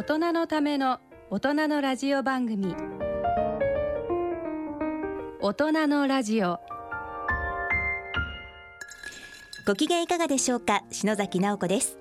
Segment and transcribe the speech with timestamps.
[0.00, 2.74] 大人のための大人のラジオ番組。
[5.42, 6.58] 大人のラジオ。
[9.66, 10.84] ご機嫌いかがでしょうか？
[10.90, 11.98] 篠崎直子です。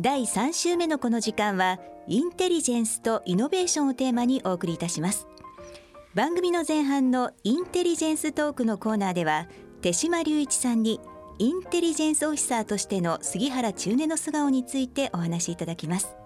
[0.00, 5.26] 第3週目のこの時間はインテリジェンスとイノベーションをテーマにお送りいたします。
[6.14, 9.46] 番組の前半のインテリジェンストークのコーナーでは
[9.82, 11.02] 手島隆一さんに
[11.40, 16.16] インテリジェンスオフィサーとしての杉原中根の素顔についてお話しいただきます。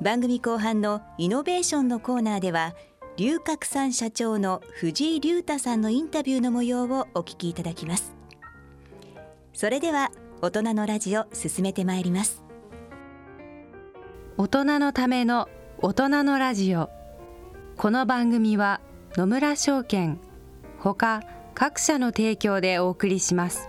[0.00, 2.74] 番組後半のイノベーションのコーナーでは
[3.16, 8.12] 龍角散社長の藤井隆太さんのインタビューの模様をお聞きいただきます。
[9.52, 10.10] それでは
[10.40, 12.42] 大人のラジオ進めてまいります。
[14.36, 15.48] 大人のための
[15.80, 16.90] 大人のラジオ。
[17.76, 18.80] この番組は
[19.16, 20.18] 野村証券
[20.80, 21.22] ほか
[21.54, 23.68] 各社の提供でお送りします。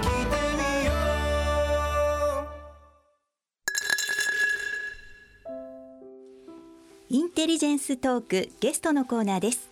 [7.13, 9.69] インテリジェンストークゲストのコーナーです。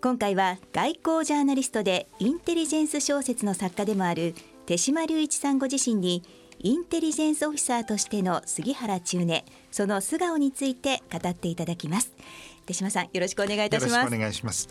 [0.00, 4.34] 今回は外交ジャーナリストでインテリジェンス小説の作家でもある
[4.64, 6.22] 手島隆一さんご自身に
[6.60, 12.10] インテリジェンスオフィサーとしての杉原中根その素顔について語っていただきます。
[12.64, 14.14] 手島さんよろしくお願いいたします。
[14.14, 14.70] お願いします。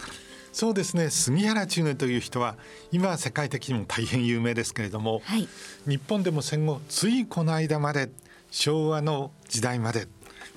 [0.51, 1.11] そうですね。
[1.11, 2.57] 杉原中根という人は
[2.91, 5.47] 今は世界的にも大変有名ですけれども、はい、
[5.85, 8.09] 日本でも戦後ついこの間まで
[8.49, 10.07] 昭和の時代まで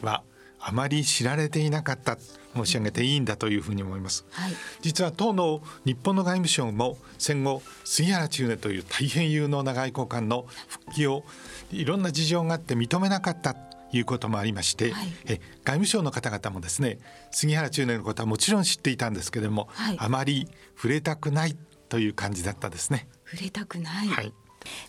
[0.00, 0.22] は
[0.60, 2.19] あまり知られていなかった
[2.54, 11.25] 申し上げていいんだというふうに思います、はい、実は当の日本の外務省も戦後杉原千畝という大変有能な外交官の復帰を
[11.71, 16.98] いろんな事情があって認めなかったということもありまして、はい、え外務省の方々もですね
[17.31, 21.56] 杉原千畝のことはもちろん知っていたんですけれども、はい、あまり触れたくない
[21.88, 23.09] という感じだったですね。
[23.25, 24.32] 触れたくない、はい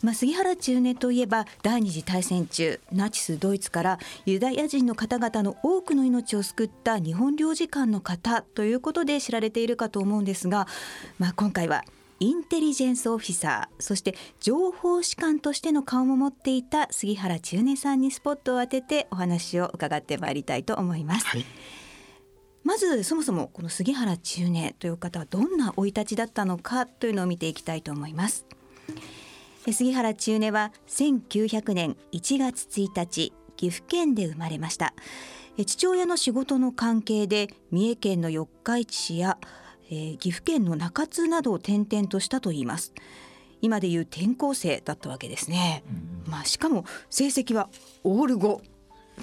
[0.01, 10.67] まあ、杉原中根といえば第二次大戦中ナチスドイツからユダヤ人の方々の多くの命を救った日本領事館の方ということで知られているかと思うんですが、
[11.19, 11.83] まあ、今回は
[12.19, 21.25] インテリジェンスオフィサーそして情報士官としての顔も持っていた杉原中根さんにスポットを当ててお話を伺ってまいりたいと思います。
[21.27, 21.45] はい
[22.63, 28.45] まずそもそもこの杉原中根という方はどんな生い立ちだったのかというのを見ていきたいと思います。
[29.69, 34.93] 杉原中根は1900年1月1日岐阜県で生まれました。
[35.65, 39.37] 父親の仕事の関係で三重県の四日市市や、
[39.91, 42.93] えー、岐阜県の中津などを転々としたといいます。
[43.61, 45.83] 今でいう転校生だったわけですね、
[46.25, 47.69] うん、まあしかも成績は
[48.03, 48.59] オール5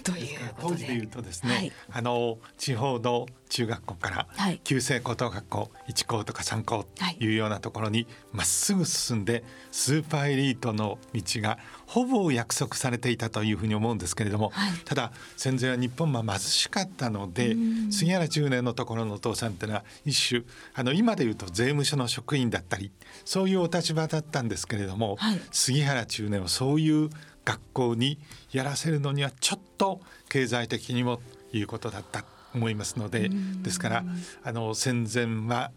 [0.01, 4.29] という当時で言うとですね、はい、あの地方の中学校から
[4.65, 7.29] 旧制高等学校1校とか3校とい。
[7.29, 17.57] うようなところにまっすぐ進んでスーパーエリートの道がほぼ約束されていたというふうに思うんですけれども、はい、ただ戦前は日本は貧しかったので
[17.91, 20.43] 杉原10年のところのお父さんっていうのは一種
[20.75, 22.91] あの今で言うと税務署の職員だったり
[23.25, 27.11] そういうお立場だったんですけれども、はい、杉原中年はそういう
[27.49, 28.19] 学校に
[28.53, 31.19] やらせるのにはちょっと経済的にも
[31.51, 33.31] ということだったと思いますので
[33.63, 34.05] ですから
[34.43, 35.71] あの戦前は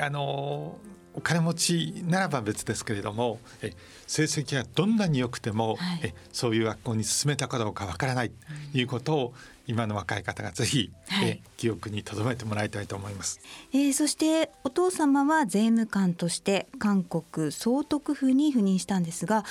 [0.00, 0.78] あの
[1.14, 3.72] お金持ちならば別ですけれどもえ
[4.08, 8.30] 成績がどんなに良くても、はい、えそういう学校に進めたかどうかわからない
[8.72, 9.34] ということを
[9.66, 13.40] 今の若い方がぜひ、はい、え記憶に留めてもらいたいと思います、
[13.72, 19.44] えー、そしてお父様は税務官として韓国総督府に赴任したんですが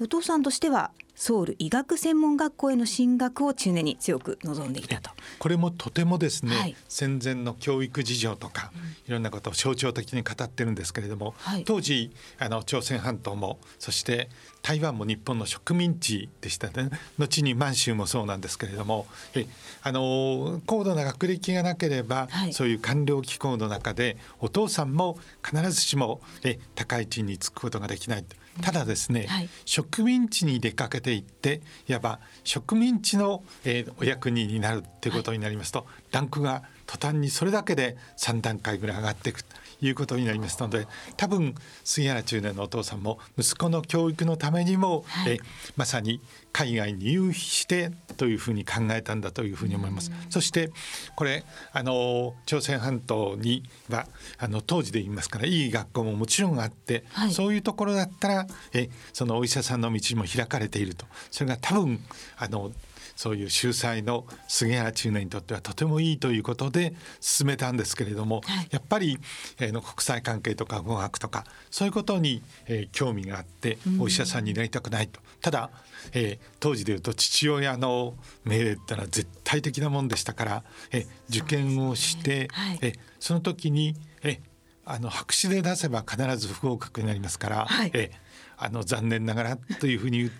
[0.00, 5.10] お父さんとしてはソウル医学専門学校への進学を中年に強く望んでいたと。
[5.38, 8.70] これもとてもですね、はい、戦前の教育事情とか、
[9.08, 14.28] いろんなことを象徴的に語ってるんですけれども、はい、当時あの朝鮮半島もそして
[14.60, 16.90] 台湾も日本の植民地でしたね。
[17.18, 19.46] 後に満州もそうなんですけれどもえ
[19.82, 28.24] あの高度な学歴がなければ、はい、そういう官僚機構の中でお父さんも必ずしもえ高い地位につくことができない
[28.62, 39.42] ただですね、はい、植民地に出かけていっていわば植民地の、えー、お役人になるっていうことになりますと、はい、ランクが途端にそれだけで3段階ぐらい上がっていく
[39.80, 40.86] いうことになりますので
[41.16, 45.38] 多分杉原中年のお父さんも息子の教育のためにも、はい、え
[45.76, 46.20] まさに
[46.52, 50.10] 海外に融費してというふうに考えたんだというふうに思います。
[50.30, 50.70] そして
[51.14, 54.06] これあの朝鮮半島には
[54.38, 61.06] あの当時で言いますからいい学校ももちろんあって、はい、そういうところだったらえそのお医者さんの道も開かれていると。
[61.30, 62.02] それが多分
[62.38, 62.72] あの
[63.16, 69.18] そういう秀才の杉原中年にとってはとてもいいということで進めたんですけれども、はい、やっぱり、
[69.58, 75.20] えー、の国際関係とか語学とかそういうことに、えー、興味があってお医者さんになりたくないと。
[75.40, 75.70] ただ、
[76.12, 78.14] えー、当時でいうと父親の
[78.44, 84.38] 命令ってのは絶対的なもんでしたから、えー、受験をして、ねはい、えー、その時に、えー、
[84.84, 88.10] あの白紙で出せば必ず不合格になりますから、はい、え
[88.58, 90.30] あの残念ながらというふうに言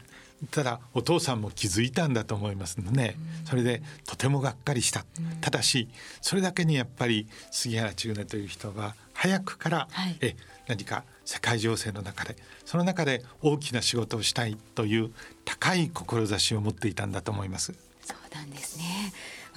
[0.51, 5.05] ただお父さんも気づいたんだと思いますので、それでとてもがっかりした、
[5.41, 5.89] ただし
[6.21, 10.37] それだけにやっぱり杉原千畝という人は早くから、はい、え
[10.69, 15.11] 何か世界情勢の中でその中で大きな仕事をしたいという
[15.45, 17.75] 高い志を持っていたんだと思います。
[18.05, 18.85] そうなんですね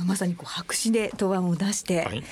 [0.05, 2.23] まさにこう白紙で答案を出して、はい。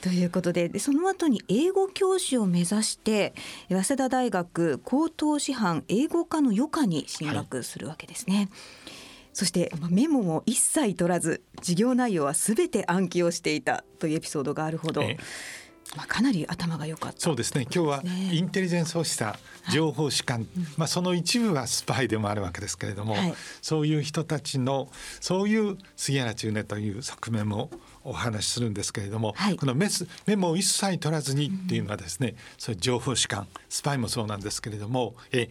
[0.00, 3.32] ということででその後に英語教師を目指して
[3.70, 8.36] 早稲田大学高等師範英語科の余科に進学するわけですね。
[8.36, 8.48] はい、
[9.32, 15.02] そしてメモも一切取らず授業内容はすべて暗記をしていたというエピソードがあるほど、
[15.96, 17.62] まあ、かなり頭が良かった、そうですね。
[17.62, 18.02] 今日は
[18.32, 19.38] インテリジェンスをした
[19.72, 24.88] 情報士官、はい、まあ、その一部はスパイでもあるわけですけれども、はい、そういう人たちの
[25.20, 27.70] そういう杉原中根という側面も
[28.02, 35.48] お話しするんですけれども、はい、このメスメモを一切取らずにっていうのはですね、うん、それ情報士官スパイもそうなんですけれどもえ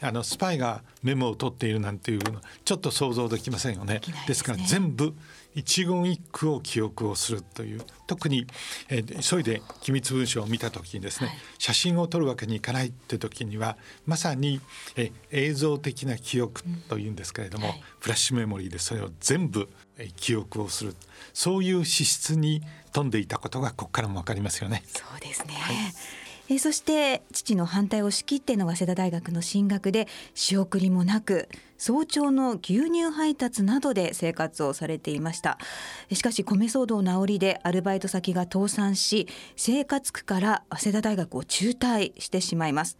[0.00, 4.00] あのスパイがメモを取っているなんていうのちょっと想像できませんよね。
[4.00, 4.24] ですね。
[4.28, 5.14] ですから全部
[5.56, 8.46] 一言一句を記憶をするという特に、
[8.90, 14.60] えー、急いで機密文書を見た時にですね、はい、写真を撮るわけにいかないって時にはまさに、
[14.96, 19.68] え映像的な記憶というんですけれども、うんはい、フラッシュメモリーでそれを全部、
[19.98, 20.94] え記憶をする。
[21.32, 22.62] そういう資質に
[22.92, 24.82] 富んでいたことがここからも分かりますよね。
[24.86, 25.76] そうですね、はい。
[26.48, 35.58] えそして父の反対を仕切っての早稲田大学の進学で仕送りもなく早朝の牛乳配達などで生活をされていました。
[36.12, 42.98] しかし米騒動の煽りでアルバイト先が倒産し生活苦から早稲田大学を中退してしまいます。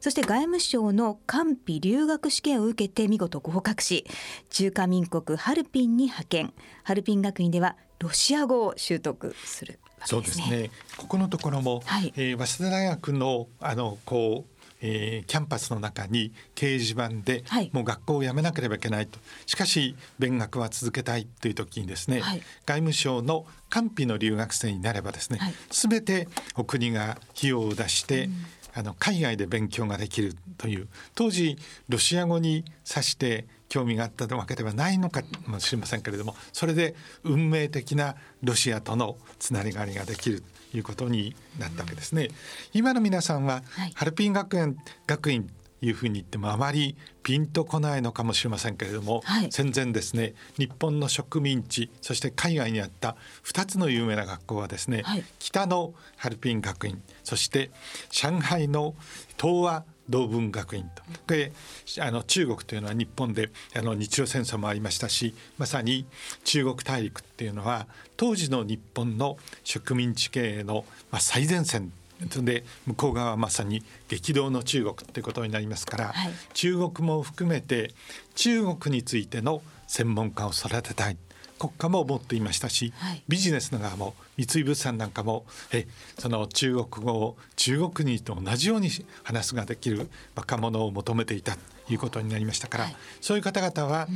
[0.00, 4.06] そして外務省の官費留学試験を受けて見事合格し
[4.50, 6.54] 中華民国ハルピンに派遣。
[6.82, 10.70] ハルピン学院ではロシア語を習得するそうですね。
[10.98, 14.53] ここのところも、はい、えー、早稲田大学のあのこう
[14.86, 19.18] えー、キャンパスの中に掲示板で、はい、もう学校を辞めなければいけないと。
[19.46, 28.32] しかし勉学は続けたいという時にですね、はい、外務省の官費の留学生になればですね、はい、全てお国が費用を出して、うん、
[28.74, 31.56] あの海外で勉強ができるという当時
[31.88, 40.40] ロシア語に指して興味があったわけではないのかもしれませんけれどもそれで運命的なロシアとのつながりができる。
[40.42, 42.28] ということになったわけですね。
[42.72, 43.62] 今の皆さんは、
[43.94, 44.76] ハルピン学園
[45.06, 45.50] 学院
[45.84, 57.70] いうふうに言ってもあまりピンとこないのかもしれませんけれども、はい、戦前ですね日本の植民地そして海外にあった2つの有名な学校はですね、はい、北のハルピン学院そして
[58.10, 58.94] 上海の
[59.40, 61.02] 東和同文学院と。
[61.26, 61.52] で
[62.00, 66.06] あの中国というのは日本であの日露戦争もありましたしまさに
[66.44, 77.92] 中国大陸っていうのは当時の日本の植民地経営の、まあ、最前線で向こう側はまさに激動の中国っていうことになりますから、はい、中国も含めて
[78.34, 81.16] 中国についての専門家を育てたい。
[81.56, 85.86] 国家も思っていましたし、はい、ビジネスの側も三井物産なんかもえ
[86.18, 88.90] その中国語を中国にと同じように
[89.22, 91.56] 話すができる若者を求めていた
[91.90, 94.08] いうことになりましたから、はい、そういう方々は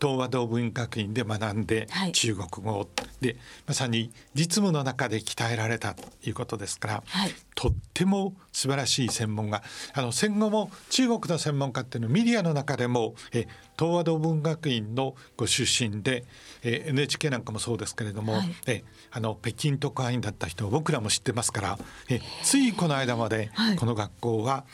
[0.00, 2.88] 東和道文学院で学んで中国語
[3.20, 9.62] で、まさに実務の中で鍛えられたということですから、はい、とっても素晴らしい専門が
[9.94, 13.46] あの戦後も中国の専門家っていうのはメディアの中でもえ
[13.78, 16.24] 東和道文学院のご出身で
[16.62, 24.64] え NHK なんかもそうですけれども、はい、えあの北京特派員だった人を僕らも知ってますからえついこの間までこの学校は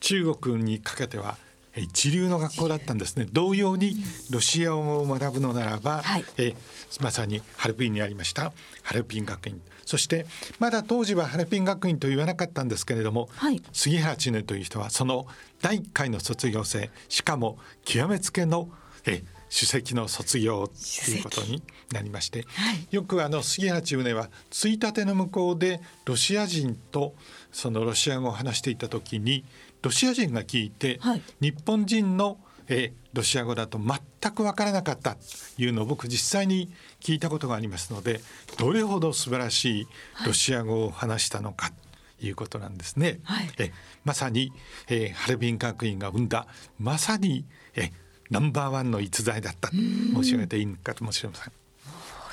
[0.00, 1.36] 中国にかけては
[1.76, 3.26] 一流の学校だったんですね。
[3.32, 3.96] 同様に
[4.30, 6.54] ロシア語を学ぶのならば、はい、え
[7.00, 8.52] まさにハルピンにありました。
[8.82, 9.60] ハルピン学院。
[9.86, 10.26] そして
[10.58, 15.26] まだ当時はハルピン学院と言わなかったんですけれども、はい、杉原千音という人はその
[15.62, 18.68] 第1回の卒業生しかも極めつけの
[19.06, 27.14] え首席の卒業ということになりまして、はい、よくあの杉原千畝はついたての向こうでロシア人と
[27.52, 29.44] そのロシア語を話していた時に
[29.82, 35.20] ロシア人が聞いて、はい、日本人の、えー、ロシア語だと全く分からなかったと
[35.58, 38.22] いうのを僕実際に聞いたことがありますので
[38.58, 39.88] どれほど素晴らしい
[40.24, 41.70] ロシア語を話したのか。
[42.18, 43.18] ということなんですね。
[43.24, 43.72] はい、え
[44.04, 44.52] まさに、
[44.86, 46.46] えー、ハルビン学院が生んだ
[46.78, 47.44] まさに
[47.74, 47.90] え
[48.32, 51.52] ナンバーワンの逸材だったと申し上げていいのかもしれません。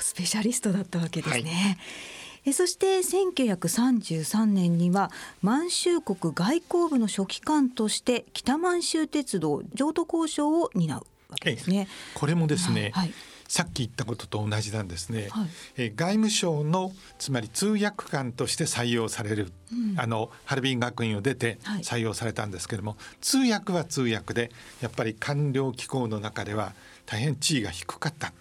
[0.00, 1.42] スペシャリストだったわけですね。
[1.42, 1.78] はい
[2.46, 5.10] えそして1933年には
[5.42, 11.86] 満州国外交部の書記官として北満州鉄道譲渡交渉を担うわけですね。
[12.14, 13.12] これもですね、はい、
[13.50, 26.74] さっき言ったことと同じなんですね、はい、え外務省のつまり通訳官として採用される、うん、あのハルビン学院を出て採用されたんですけれども、はい、通訳は通訳でやっぱり官僚機構の中では
[27.06, 28.32] 大変地位が低かった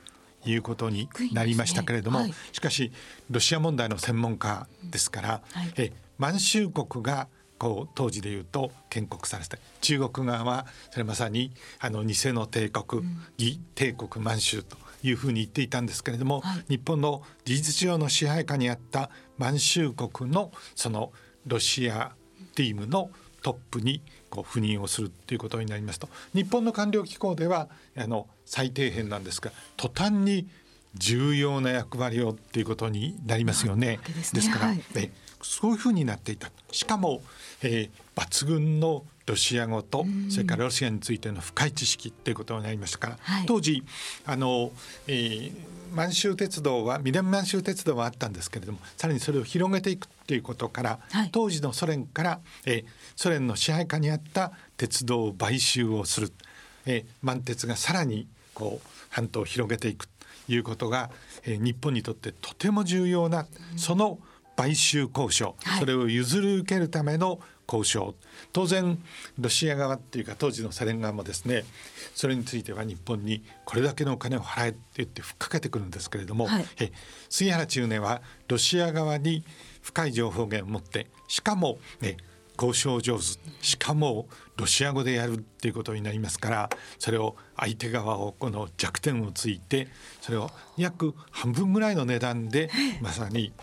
[0.45, 2.25] いうことになりましたけれども、ね。
[2.25, 2.91] はい、しかし
[3.31, 13.03] ロシア問題の専門家ですから、はい、え満州国がこう当時で言うと建国されて中国側はそれまさにあの偽の帝国、
[13.39, 21.11] 義帝国満州というふうに言っていたんですけれども、はい、日本の事実上の支配下にあった満州国のその
[21.45, 22.13] ロシア
[22.55, 23.09] チームの
[23.41, 30.47] トップにこう赴任をするということになりますと日本の官僚機構ではあの最底辺なんですが途端に
[30.95, 33.99] 重要な役割をっていうことになりますよね。
[34.07, 36.51] ですねですから、はい、えそういうふうになっていた。
[36.71, 37.21] しかも、
[37.61, 43.83] えー、抜群のロシア語とそれからロシアについての深い知識っていうことになりましたから、はい、当時
[44.25, 44.71] あの、
[45.07, 45.51] えー、
[45.93, 52.85] 満州鉄道は南満州鉄道はあったんですけれどもさらにそれを広げていくっていうことから、はい、当時のソ連から、えー、
[53.15, 56.33] ソ連の支配下にあった鉄道を買収をする、
[56.85, 60.13] えー、満鉄がさらにこう半島を広げていくと
[60.49, 61.11] いうことが、
[61.45, 63.45] えー、日本にとってとても重要な
[63.77, 64.17] その
[64.55, 67.39] 買収交渉、はい、それを譲り受けるための
[67.71, 68.15] 交渉。
[68.51, 68.97] 当然
[69.37, 71.65] ロシア側っていうか当時のソ連側もですね
[72.15, 76.91] それについては日本にこれだけのお金を払えって言ってふっかけてくるんですけれども、はい、え
[77.29, 79.43] 杉原中年はロシア側に
[79.81, 82.17] 深い情報源を持ってしかも、ね、
[82.57, 83.39] 交渉上手。
[83.61, 89.87] しかもロシア語でやるっていうことになりますからそれを相手側をこの弱点をついて
[90.21, 92.69] それを約半分ぐらいの値段で
[93.01, 93.53] まさに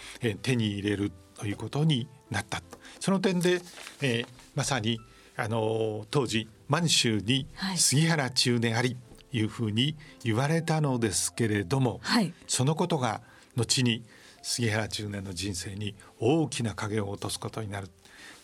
[0.42, 2.62] 手に入れるということになった
[3.00, 3.60] その点で、
[4.02, 4.98] えー、まさに
[5.36, 8.96] あの当時満州に杉原中年あり
[9.32, 13.20] いうふうに言われたのですけれども、はい、そのことが
[13.54, 14.02] 後に
[14.42, 17.88] 杉原中年の人生に大きな影を落とすことになる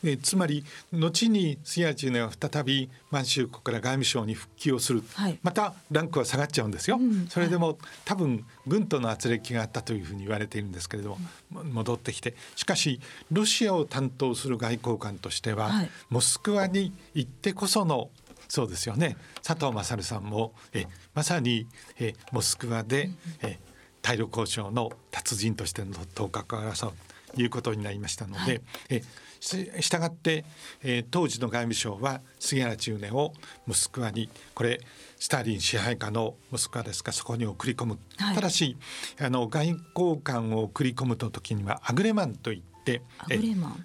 [0.05, 11.19] えつまり後に杉谷中年は再び満州国から外務省に復帰をする、はい、またランクは下がっちゃうんですよ、うん、それでも、はい、多分軍との圧力があったというふうに言われているんですけれども、
[11.63, 12.35] うん、戻ってきて。
[12.57, 18.11] しかしロシアを担当する外交官としては、はい、モスクワに行ってこその
[18.49, 19.17] そうですよね。
[19.43, 21.67] 佐藤勝さんもえまさに
[21.99, 23.59] えモスクワで、え
[24.03, 26.93] 対ロ交渉の達人としての頭角を争う
[27.35, 29.03] ということになりましたので、え
[29.43, 30.45] したがって、
[30.83, 33.33] えー、当時の外務省は杉原中年を
[33.67, 34.81] モスクワにこれ
[35.19, 38.77] スターリン支配下のモスクワですかそこに送り込む、はい、ただし
[39.21, 43.03] あの外交官を送り込むと時にはアグレマンといって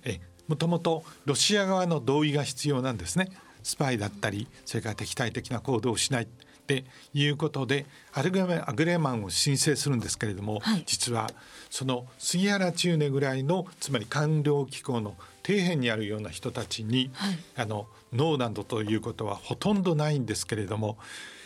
[0.05, 3.29] えもともとロシア側の同意が必要なんですね。
[3.63, 6.27] スパイだったりそれから敵対的な行動をしない
[6.67, 6.83] って
[7.13, 11.29] いうことでアルグアグレーマンを申請するんですけれども、はい、実は
[11.69, 20.97] その杉原中根ぐらいのつまり官僚機構の底辺にあるような人たちに、はい、あのノーなどということはほとんどないんですけれども、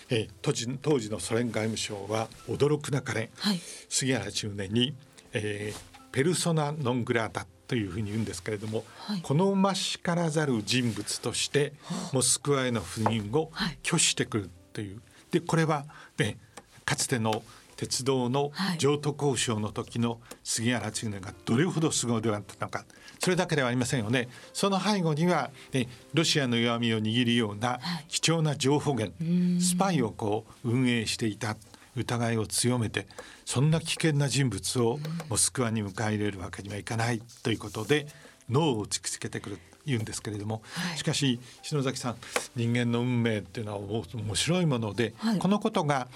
[0.09, 3.59] えー、当時当時のソ連外務省は驚くなかれ、はい、
[3.89, 4.95] 杉原中年に、
[5.33, 11.73] えー、ペルソナ・ノン・グラータというふうに言うんですけれども、はい、好ましからざる人物として
[12.11, 13.51] モスクワへの赴任を
[13.83, 15.01] 拒否してくるという、
[15.31, 15.85] でこれは、
[16.17, 16.37] ね、
[16.85, 17.43] かつての
[17.77, 22.85] 鉄道の譲渡交渉の時の杉原千畝がどれほど凄腕だったのか
[23.17, 24.29] それだけではありませんよね。
[24.51, 29.15] その背後には、ね、ロシアの弱みを握るような貴重な情報源、
[29.61, 31.55] スパイをこう運営していた
[31.95, 33.07] 疑いを強めて
[33.45, 38.07] そんな危険な人物をモスクワに迎え入れるわけにはいかないということで
[38.49, 42.15] 脳を突きつけてくる言うんですけれども、はい、しかし篠崎さん
[42.55, 46.07] 人間の運命っていうのは面白いもので、はい、このことが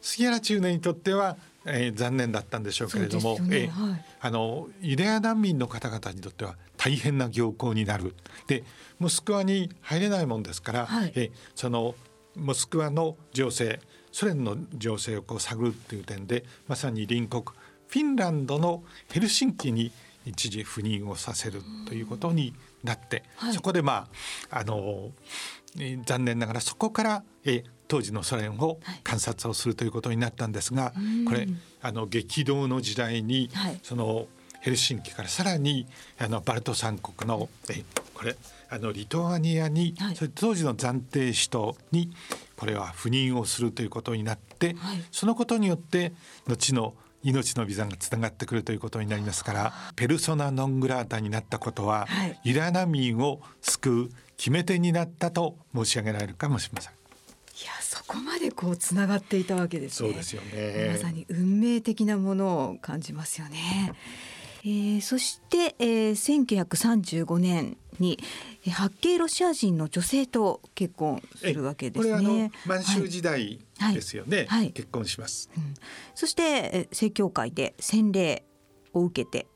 [0.00, 3.62] 杉原中年にとっては、えー、残念だったんでしょうけれども、ね。
[3.62, 8.14] えーはい、あのユダヤ難民の方々にとっては大変な行幸になる。
[8.46, 8.64] で
[8.98, 11.94] モスクワに入れないもんですから、はい、えその
[12.34, 13.80] モスクワの情勢
[14.12, 17.42] ソ連の情勢をこう探るっていう点でまさに隣国
[17.88, 18.82] フィンランドの
[19.12, 19.92] ヘルシンキに
[20.26, 22.52] 一時赴任をさせるということに
[22.84, 24.08] なって、はい、そこでま
[24.50, 25.10] ああの
[26.04, 30.92] 残念ながらそこからえ当時のソ連を観察をするということになったんですが、は
[31.22, 31.46] い、これ
[31.80, 34.26] あの激動の時代に、はい、その
[34.60, 35.86] ヘルシンキからさらに
[36.18, 38.36] あのバルト三国のえこれ
[38.68, 42.10] あのリトアニアに、はい、それ当時の暫定首都に
[42.56, 46.12] これは赴任をするということになって、はい、そのことによって
[46.48, 46.94] 後の
[47.26, 56.92] 命のビザがつながってくるということになりますからペルソナ・ノン・グラータになったことは、はい、ユダヤ難民を救う決め手になったと申し上げられるかもしれません。
[56.92, 56.94] い
[57.64, 60.10] やそこまでこうつながっていたわけですね。
[60.10, 60.90] そうですよね。
[60.92, 63.92] まさに運命的なものを感じますよね。
[64.66, 68.18] えー、そして、えー、1935年に
[68.68, 72.12] 八景ロシア人の女性と結婚するわけですね。
[72.16, 73.60] これあの満州時代
[73.94, 74.46] ですよね、はい。
[74.46, 75.50] はい、結婚します。
[75.56, 75.74] うん、
[76.16, 78.44] そして正教会で洗礼
[78.92, 79.46] を受けて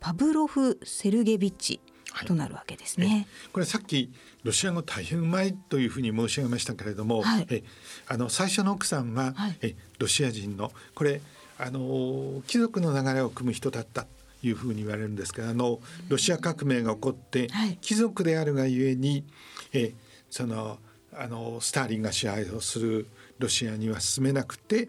[0.00, 1.80] パブロフ・セルゲビッチ
[2.26, 7.62] となるわけですね、はい、これさっきロシア語大変うまいというふうに申し上げましたけれども、はい、え
[8.06, 11.20] あの最初の奥さんは、はい、えロシア人のこれ
[11.58, 14.06] あの貴族の流れを組む人だった
[14.42, 17.48] いうふうに言われるんですけどあのロシア革命が起こって、
[17.80, 19.24] 貴族であるがゆえに
[19.72, 19.94] え
[20.30, 20.78] その
[21.12, 23.06] あのスターリンが支配をする
[23.38, 24.88] ロシアには進めなくて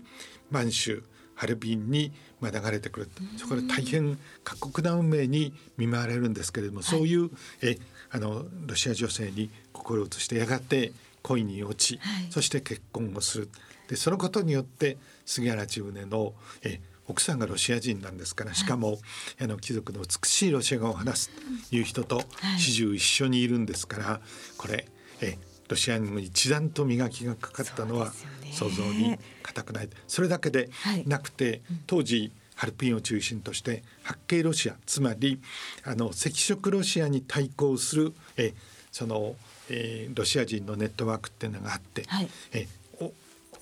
[0.51, 1.03] 満州
[1.35, 3.09] ハルビンにまあ流れてくる。
[3.37, 7.29] そこで大変過酷な運命に見舞われるんですけれども、はい、そういう
[7.61, 7.77] え
[8.11, 10.91] あのロシア女性に心を移してやがて
[11.21, 13.49] 恋に落ち、はい、そして結婚をする。
[13.87, 18.99] でそのことによって杉原千畝のえ奥さんがロシア人なんですからしかも、はい、
[19.41, 21.29] あの貴族の美しいロシア語を話す
[21.69, 22.21] という人と
[22.57, 24.21] 始終一緒にいるんですから、
[24.57, 24.85] これ
[25.21, 28.11] えロシアにも一段と磨きがかかったのは
[28.51, 29.89] 想像に難くない。
[30.07, 30.69] それだけで
[31.05, 35.39] なくて、当時ハルピンを中心として八景ロシアつまり
[35.83, 38.53] あの赤色ロシアに対抗するえ
[38.91, 39.35] その、
[39.69, 42.78] えー、ロシア人のネットワークっていうのがあって、はい、えお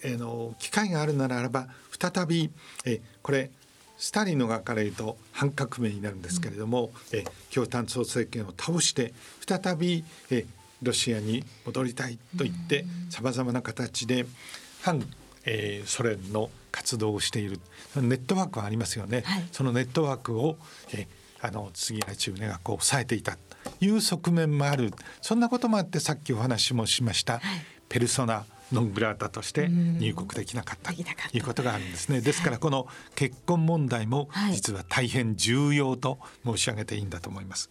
[0.03, 1.67] えー、の機会があるならば
[1.99, 2.49] 再び
[2.85, 3.51] えこれ
[3.97, 9.13] スターリンの側から言うと反革命になるんですけれども、うん、え共産党政権を倒して
[9.47, 10.45] 再びえ
[10.83, 14.25] ロシアに戻りたいと言ってさまざまな形で
[14.81, 15.03] 反、
[15.45, 17.59] えー、ソ連の活動をしている。
[17.95, 20.57] ネットワークはありますよね、はい、そのネットワークを、
[20.93, 23.39] えー、あの杉原中根がこう抑えていたと
[23.83, 24.93] いう側面もある。
[25.21, 27.41] そんなこともあってさっきお話もしました、はい、
[27.89, 31.01] ペルソナノングラータとして入国できなかったと
[31.33, 32.21] いうことがあるんですね。
[32.21, 37.69] ですからこの結婚問題も実は大変重要と申し上げていいんだと思います。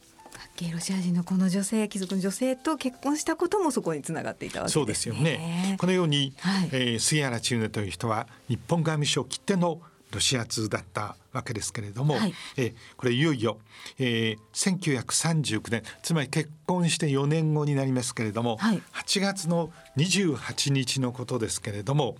[0.72, 5.76] ロシア人のこの女性貴族の女性と結婚したこともそこにつながっていたわけです、ね、そうですよね。
[5.78, 9.80] このように、はい、えー、杉原千畝という人は日本外務省きっての
[10.12, 13.58] ロシア通だったわけですけれども、はい、えこれいよいよ、
[13.98, 22.16] えー、1939年つまり結婚して4年後になりますけれども、はい、8月の28日のことですけれども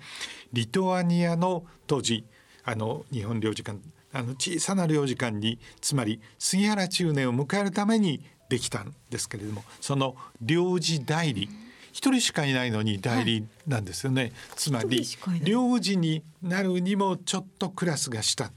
[0.53, 2.25] リトアニアの当時
[2.64, 3.79] あの日本領事館
[4.12, 11.49] あの小さな領事館につまり杉原中年を迎えるためにできたんですけれどもその領事代理
[11.96, 15.02] 一人しかいないのに代理なんですよね、はい、つまり
[15.42, 18.50] 領事になるにもちょっとクラスが下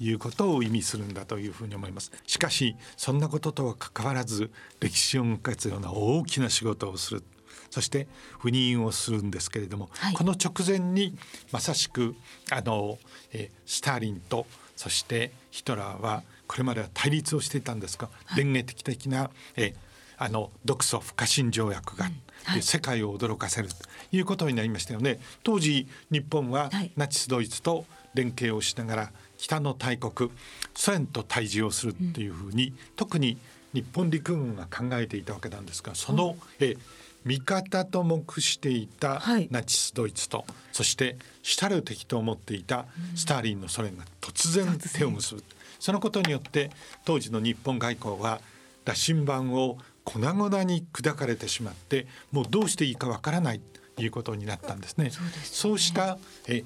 [0.00, 2.10] いうことを意味するんだというふうに思います。
[2.26, 4.50] しかしそんなこととは関わらず
[4.80, 7.22] 歴史を動かすような大きな仕事をする。
[7.70, 8.08] そして
[8.42, 11.16] 赴任をするんですけれども、はい、この直前に
[11.52, 12.16] まさしく
[12.50, 12.98] あの、
[13.32, 19.74] えスターリンとそしてヒトラーはこれまでは対立をしていたんですが、はい、電撃的な、え
[20.22, 22.20] あの独ソ不可侵条約が、うんはい、
[22.60, 23.74] 世界を驚かせると
[24.12, 25.20] いうことになりましたよね。
[25.42, 30.30] 当時日本はナチスドイツと連携をしながら北の大国
[30.74, 33.38] ソ連と対峙をするっていうふうに、うん、特に
[33.72, 36.76] 日本陸軍が考えていたわけなんですがその、え
[37.24, 44.78] 味方と目していたナチスドイツと、はい、そして主たる敵と思っていたスターリンのソ連が突然。
[44.78, 45.44] 手を結ぶ、
[45.78, 46.70] そのことによって
[47.04, 48.40] 当時の日本外交は
[48.86, 49.76] 羅針盤を
[50.12, 53.60] 粉々に砕かれてしまってもうどうしていいかわからない
[53.96, 55.10] ということになったんですね。
[55.10, 56.18] そう、ね、そうした
[56.48, 56.64] え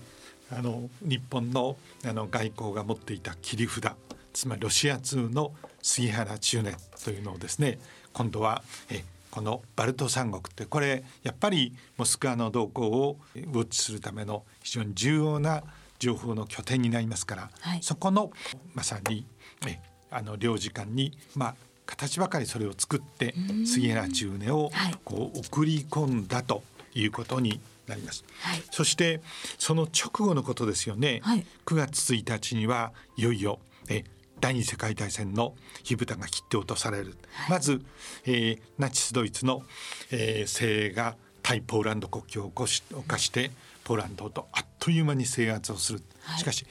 [0.50, 1.76] あの日本の
[2.06, 3.92] あの外交が持っていた切り札
[4.32, 5.52] つまりロシア通の
[5.82, 7.78] 杉原中年というのをですね
[8.12, 15.64] 今度はえこのバルト三国ってこれやっぱりモスクワの動向をウォッチするための非常に重要な
[15.98, 18.30] 情報の拠点になりますから、はい、そこの
[18.74, 19.26] まさに
[19.66, 19.80] え
[20.10, 21.54] あの領事館にまあ
[21.86, 23.34] 形ばかりそれを作って
[23.66, 24.70] 杉原中根を
[25.04, 26.62] こう送り込んだと
[26.94, 29.20] いうことになります、はい、そして
[29.58, 34.04] その直後のことですよね、はい、9月1日にはいよいよえ
[34.40, 37.82] 第二次世界大戦の火蓋が切って落とされる、はい、まず、
[38.26, 39.62] えー、ナチスドイツの、
[40.10, 43.50] えー、精鋭が対ポーランド国境を起こし犯して
[43.84, 46.02] ポーランドとあっという間に制圧をする、
[46.38, 46.64] しかし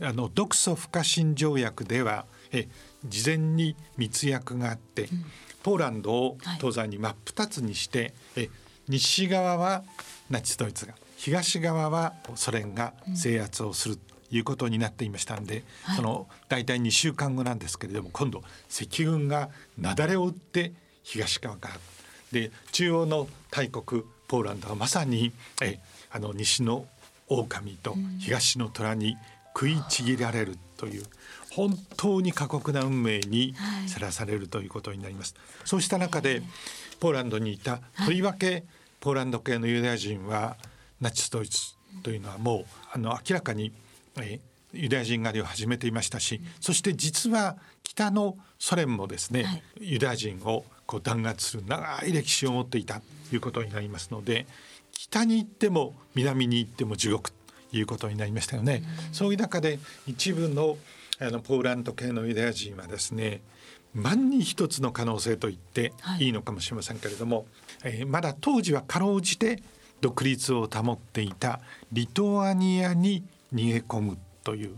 [0.00, 2.68] あの独ソ不可侵条約ではえ
[3.06, 5.24] 事前に密約があって、うん、
[5.62, 8.00] ポーランドを東西に真っ二つにして、
[8.34, 8.50] はい、え
[8.88, 9.84] 西側は
[10.28, 21.74] ナチスドイツが東側はソ連が制圧をするということになっていましたんで、うん、その大体2週間後なんですけれども今度赤軍が雪崩を打って東側から。
[22.32, 25.80] で中央の大国ポーランドはまさにえ
[26.12, 26.86] あの西の
[27.28, 29.16] 狼と東の虎に
[29.54, 31.04] 食いちぎられるという、
[31.52, 33.54] 本当に過酷な運命に
[33.86, 35.34] さらされるということになります。
[35.36, 36.42] はい、そうした中で
[37.00, 37.80] ポーランドにいた。
[38.04, 38.64] とりわけ
[39.00, 40.56] ポーランド系のユダヤ人は
[41.00, 43.72] ナチスドイツというのはもうあの明らかに、
[44.20, 44.40] え
[44.72, 54.46] ユダヤ人狩りを始めていましたし、そして実は北のソ連もですね、はい、ユダヤ人をこう弾圧する長い歴史を持っていたということになりますので
[54.92, 57.36] 北に行っても南に行っても地獄と
[57.72, 58.82] いうことになりましたよね。
[59.12, 60.76] そういう中で一部の
[61.20, 63.42] あのポーランド系のユダヤ人はですね
[63.94, 66.28] 万に一つの可能性と言ってい。
[66.28, 67.46] いのかもしれませんけれども、
[67.82, 69.62] はい、えー、まだ当時はかろうじて
[70.00, 71.60] 独立を保っていた
[71.92, 74.74] リトアニアに逃げ込むという、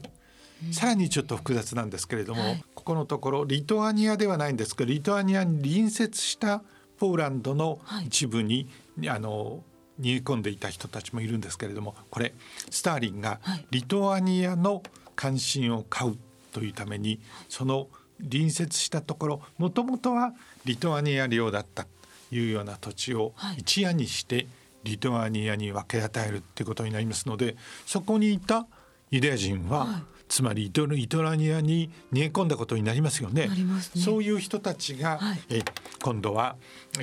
[0.66, 6.62] うん、さらにちょっと複雑なんですけれども、はい、ここのところリトアニアではないんですけどリトアニアに隣接した
[6.98, 9.62] ポーランドの一部に、はい、あの
[10.00, 12.32] 逃げ込んでいた人たちもいるんですけれどもこれ
[12.70, 14.82] スターリンがリトアニアの
[15.14, 16.16] 関心を買う
[16.52, 17.88] というためにその
[18.18, 20.32] 隣接したところもともとは
[20.64, 21.90] リトアニア領だったと
[22.30, 24.46] いうような土地を一夜にして
[24.84, 28.66] リトアニアに分け与えるっていうことになりますのでそこにいた
[29.10, 33.48] ユダヤ人は、はい、つまりリトアニアに逃げ込んだことになりますよね。
[33.94, 34.02] ね。
[34.02, 35.62] そういう人たちが、はい、え
[36.02, 36.56] 今度は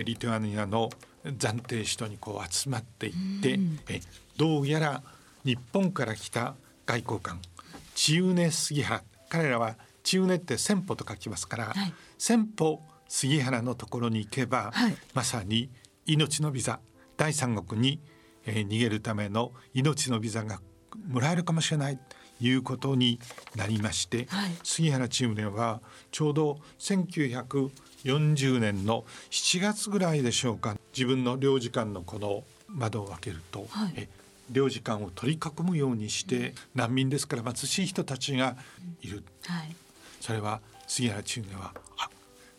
[0.03, 0.89] リトアニアの
[1.23, 4.01] 暫定首都にこう集まっていって、え
[4.37, 5.03] どうやら
[5.45, 6.55] 日本から来た
[6.87, 7.39] 外交官
[7.93, 15.69] チウネ杉原彼らはチウネって先歩と書きますから、はい、先歩杉原のところに行けば、はい、まさに
[16.05, 16.79] 命のビザ
[17.17, 17.99] 第三国に、
[18.45, 20.61] えー、逃げるための命のビザが
[21.07, 22.03] もらえるかもしれないと
[22.41, 23.19] いうことに
[23.55, 34.07] なりまして、はい、杉原チームではちょうど1940年の7月ぐらいでしょうか自分の領事館のこの窓を開けると、はい、え
[34.51, 38.55] 領事館を取り囲むようにして難民ですから貧しい人たちが
[39.01, 39.75] いる、はい、
[40.19, 42.09] それは杉原中年はあ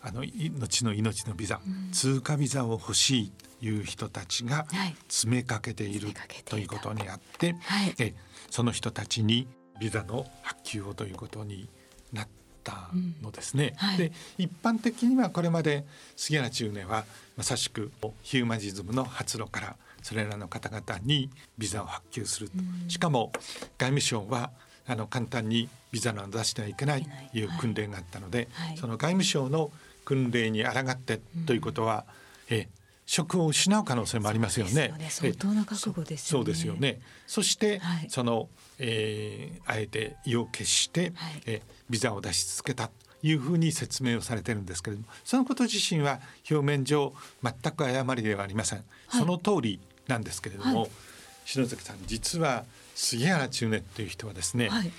[0.03, 4.65] あの命の命のビザ、うん、通過ビザを欲しいという人たちが
[5.07, 8.13] 詰めかけている、はい、ということにあって、はい、え
[8.49, 9.47] その人たちに
[9.79, 11.69] ビザの発給をということに
[12.11, 12.27] なっ
[12.63, 12.89] た
[13.21, 13.73] のですね。
[13.79, 13.87] うん。
[13.87, 17.05] はい、で一般的にはこれまで杉原中年は
[17.37, 17.91] まさしく
[18.23, 22.49] ヒューマジズムの発露からそれらの方々にビザを発給する
[22.87, 23.31] しかも
[23.77, 24.51] 外務省は
[24.87, 28.67] あの簡単にビザの出してはいけないという訓練があったので、はい。
[28.69, 29.71] はい、その外務省の
[30.05, 32.05] 訓令に抗ってということは、
[32.49, 32.69] うん、え
[33.05, 34.93] 職を失う可能性もありますよね。
[34.97, 36.43] ね相当な覚悟ですよね。
[36.45, 37.01] そうですよね。
[37.27, 38.47] そして、はい、その、
[38.79, 48.79] えー、あえて意を決して、はい、えビザを出し続けたというふうに説明をされてるんですけれども、そのこと自身は表面上全く誤りではありません。
[49.07, 49.79] はい、その通り
[50.11, 50.89] なんですけれども、はい、
[51.45, 54.91] 篠崎さん実は杉原中根っていう人はですね、はい、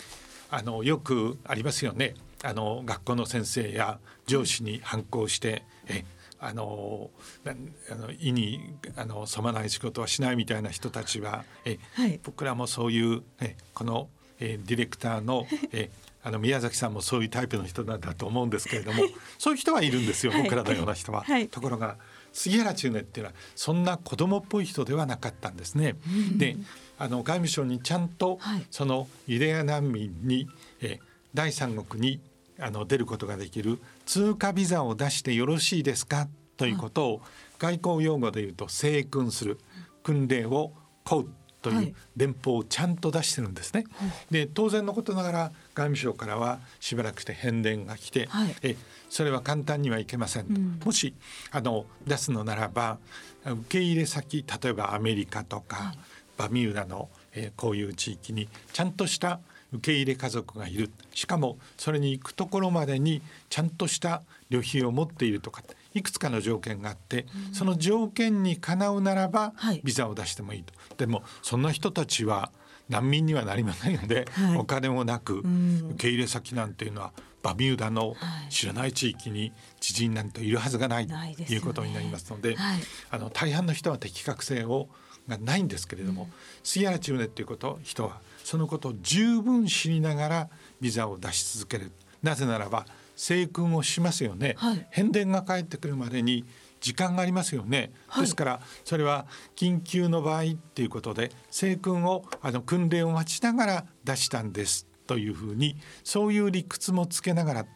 [0.50, 2.14] あのよくありますよね。
[2.44, 6.04] あの学校の先生や上司に反抗して、え
[6.40, 7.10] あの
[7.46, 14.08] あの意にあの染まない仕事はしないみたいな人たちはえ、はい、僕らもそういうえこの
[14.40, 15.90] えディレクターの え
[16.24, 19.04] あの宮崎さんもそういうタイプの人なんだと思うんですけれども
[19.38, 21.22] そういう人はいるんですよ、僕らのような人は。
[21.22, 21.96] はい、ところが
[22.32, 25.96] 杉原千畝っていうのはそんな子供っぽい人ではなかったんですね。
[26.38, 26.56] で
[26.98, 28.38] あの外務省にちゃんと
[28.70, 30.48] そのユダヤ難民に、
[30.80, 31.00] え
[31.34, 32.20] 第三国に
[32.60, 36.28] あの出ることができる通過ビザを出してよろしいですか？
[36.56, 37.22] ということを
[37.58, 39.58] 外交用語で言うと請訓する
[40.02, 40.72] 訓令を
[41.04, 41.28] 請う
[41.62, 41.90] とい。
[41.90, 43.84] う電報をちゃんと出してるんですね。
[43.92, 45.38] はい、で当然のことながら
[45.74, 48.76] 外務省からはしばらくして返電が来て、はい、え
[49.08, 51.14] それは簡単にはいけませんと、うん、もし
[51.50, 52.98] あの出すのならば
[53.44, 55.98] 受け入れ先例えばアメリカとか、はい、
[56.36, 59.40] バミューダの、えー、こういう地域にちゃんとした
[59.72, 60.90] 受け入れ家族がいる。
[61.14, 65.62] しかもそれに行くところまでにちゃんとした旅費を持っているとか
[65.94, 69.52] いくつかの条件があって、うん、その条件にかなうならば、
[69.84, 70.72] ビザを出してもいいと。
[70.96, 72.52] でもそんな人たちは
[72.88, 78.14] 難民にはなりませんので、はい、お金もなく、うん、受け入れ先なんていうのはバミューダの
[78.50, 81.14] 知らない地域に知人なんているはずがないと
[81.52, 84.88] いうことになりますので、はい、あの大半の人は適格性を
[85.28, 86.28] がないんですけれども、うん、
[86.64, 90.48] 杉原千畝っていうこと人はそのことを十分知りながら
[90.80, 91.92] ビザを出し続ける。
[92.22, 96.44] なぜならば請訓をしますよね、はい、返電が返ってくるまでに
[96.80, 104.86] 時間がありますよね、はい、ですからそれは緊急の場合っていうことで請訓をあの訓練を待ちながら出したんです。
[105.06, 107.66] というふうにそういう理屈もつけながら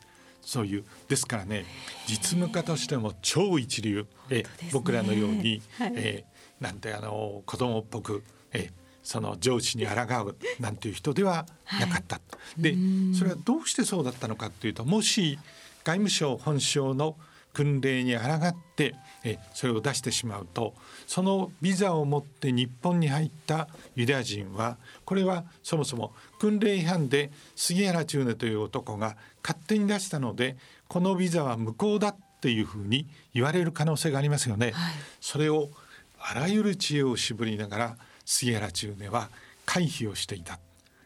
[0.40, 1.66] そういうですからね
[2.06, 4.06] 実務家としても超一流。
[4.30, 6.24] え、ね、僕らのように、はい、え
[6.60, 8.22] なんてあの子供っぽく
[8.52, 8.70] え
[9.06, 9.92] その上司に抗
[10.22, 11.46] うなんていう人では
[11.78, 12.16] なかった。
[12.16, 12.22] は
[12.58, 12.74] い、で
[13.16, 15.38] それはどうしてそうだったのかというともし
[15.84, 17.16] 外務省本省の
[17.52, 20.74] 訓令に抗ってえそれを出してしまうと
[21.06, 30.56] そのビザを持って日本に入ったユダヤ人はこれはそもそも訓令違反で杉原千畝という男が勝手に出したので
[30.88, 34.72] このビザは無効だっていうふうに言われる可能性がありますよね。
[34.72, 35.70] はい、それを
[36.18, 39.30] あらゆる知恵を絞りながら杉原千畝は
[39.64, 40.58] 回避をしていた。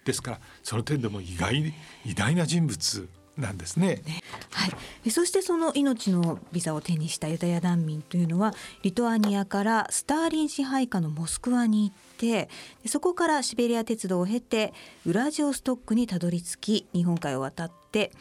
[0.05, 1.73] ですからその点でも意外に
[2.05, 4.03] 偉大な人物なんですね。
[4.07, 4.23] ね。
[4.51, 4.69] は
[5.05, 12.49] い、そしてその命のビザを手にしたユダヤ難民というのはリトアニアからスターリン支配下のモスクワに行って
[12.87, 14.73] そこからシベリア鉄道を経て
[15.07, 18.13] ウラジオストックにたどり着き日本海を渡って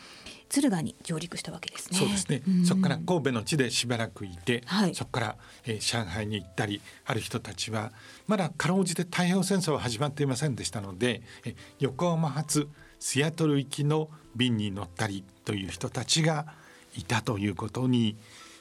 [0.50, 1.98] 敦賀に上陸したわけですね。
[1.98, 2.42] そうですね。
[2.66, 7.92] そこから神戸の地でしばらくいて、はい、そこから、えー、上海に行ったりある人たちは
[8.28, 12.68] まだかろうじて太平洋戦争は始まっていませんでしたので、え横浜発
[13.00, 16.48] シアトル行きの便に乗ったりという人たちが
[16.96, 18.18] いたということに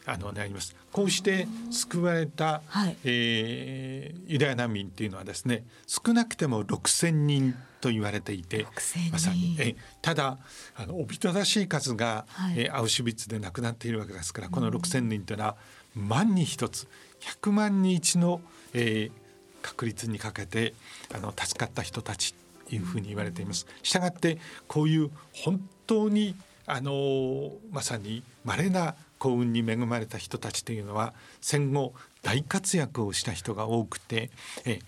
[0.09, 0.75] あのなります。
[0.91, 8.67] こうして救われた、はい、えー、ユダヤ難民っていうのはですね少なくても6,000人と言われていて
[9.13, 9.57] まさに。
[9.59, 10.39] えただ
[10.77, 15.57] あのおびただしい数が、はい、えアウシュビッツで亡くなっているわけですからこの6,000人というのは
[15.95, 16.89] 万に一つ
[17.21, 18.41] 100万に一の、
[18.73, 19.13] えー、
[19.61, 20.75] 確率にかけて
[21.15, 22.35] あの助かった人たち
[22.69, 23.67] というふうに言われています。
[23.83, 26.35] したがってこういう本当に
[26.67, 34.31] あのまさに稀な幸運に恵まれた人たちというのは戦後大活躍をした人が多くて
[34.65, 34.81] え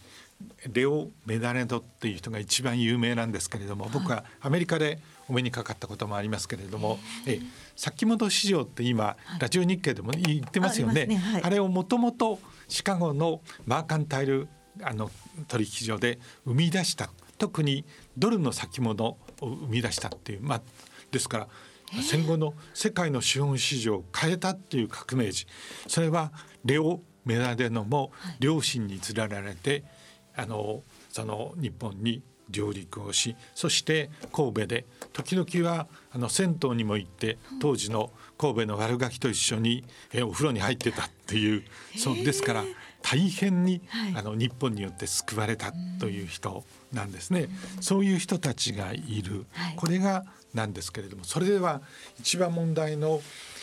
[0.73, 7.41] レオ・メダレドっていう人が一番有名なんですけれども僕はアメリカでお目にかかったこともありますけれども、え
[7.77, 11.03] 先物市場って今、ラジオ日経でも言ってますよね。
[11.03, 11.17] あね。
[11.17, 14.49] はい、あれをもともとシカゴのマーカンタイル
[14.83, 15.09] あの
[15.47, 17.85] 取引所で生み出した特に
[18.19, 20.63] ドルの先物を生み出したっていうまあ
[21.11, 21.49] ですから
[22.03, 25.47] 戦後の世界の資本市場を変えたっていう革命児。
[25.87, 26.33] それは
[26.65, 29.85] レオ・メラデノも両親に連れられて、
[30.37, 41.63] あのその日本に上陸をしそして神戸で時々はあの銭湯にも行って当時の神戸の悪ガキと一緒にえお風呂に入ってたっていう
[41.97, 42.65] そうですから
[43.03, 43.81] 大変に、
[44.15, 47.49] あの日本によって救われたという人なんですね。
[47.81, 51.81] そういう人たちがいる、これがなんですけれどもそれでは
[52.19, 53.21] 一番問題の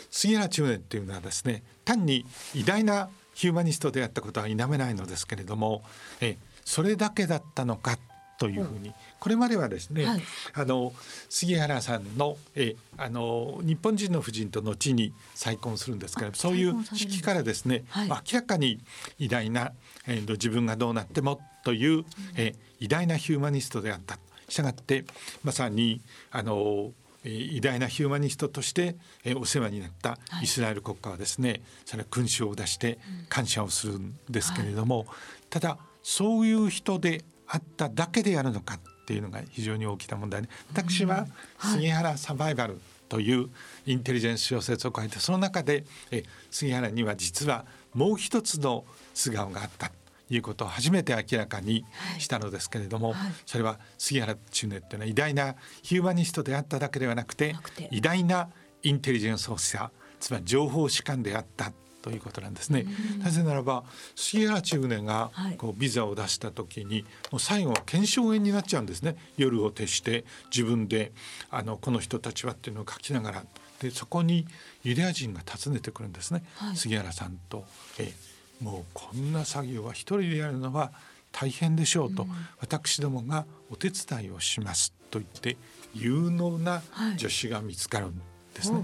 [0.10, 5.84] 杉原千畝っていうのはですね単に偉大なヒューマニストであったことは否めないのですけれども
[6.22, 7.98] えそれだけだったのか
[8.38, 10.22] というふうに、これまではですね、はい、
[10.54, 10.94] あの
[11.30, 18.80] 杉原さんのえあの日本人の夫人と後に再婚するんですけどそういう式からですね、はい、明らかに
[19.18, 19.72] 偉大な、
[20.08, 24.20] えー、自分がどうなってもという、え偉大なヒューマニストであった。
[24.50, 25.06] したがって
[25.44, 26.92] まさにあの
[27.24, 28.96] 偉大なヒューマニストとして
[29.36, 35.08] お世話になったイスラエル国家はですね、はい、それは勲章を出して感謝をするんですけれども、はい、
[35.50, 41.28] ただそういう人であっただけでやるのかっていうのが非常に大きな問題で私は
[41.60, 42.80] 杉原サバイバル
[43.10, 43.50] という
[43.86, 49.94] インテリジェンス小説を書いてその中でえ杉原には実はもう一つの素顔があったと
[50.30, 51.86] いうことを初めて明らかに
[52.20, 57.56] したのですけれども、はい、それは杉原千畝っていうのは偉大なヒューマニストであっただけではなくて。
[57.92, 58.50] 偉大な
[58.84, 61.72] インテリジェンスオフィサーつまり情報士官であった
[62.08, 62.86] ということなんですね。
[63.20, 63.84] なぜならば
[64.16, 69.18] 杉原千畝がこうビザを出した時に、もう最後は検証炎になっちゃうんですね。
[69.36, 71.12] 夜を徹して自分で
[71.52, 73.44] あのこの人たちはっていうのを書きながら。
[73.82, 74.48] でそこに
[74.84, 76.44] ユダヤ人が訪ねてくるんですね。
[76.56, 77.66] はい、杉原さんと。
[78.00, 78.14] え
[78.62, 80.92] もうこんな作業は一人でやるのは
[81.32, 85.58] 大変でしょうと、うん、私どもがお手伝いをしますと言って
[85.94, 86.82] 有能な
[87.18, 88.08] 助手が見つかる。
[88.08, 88.22] ん
[88.58, 88.82] ですね。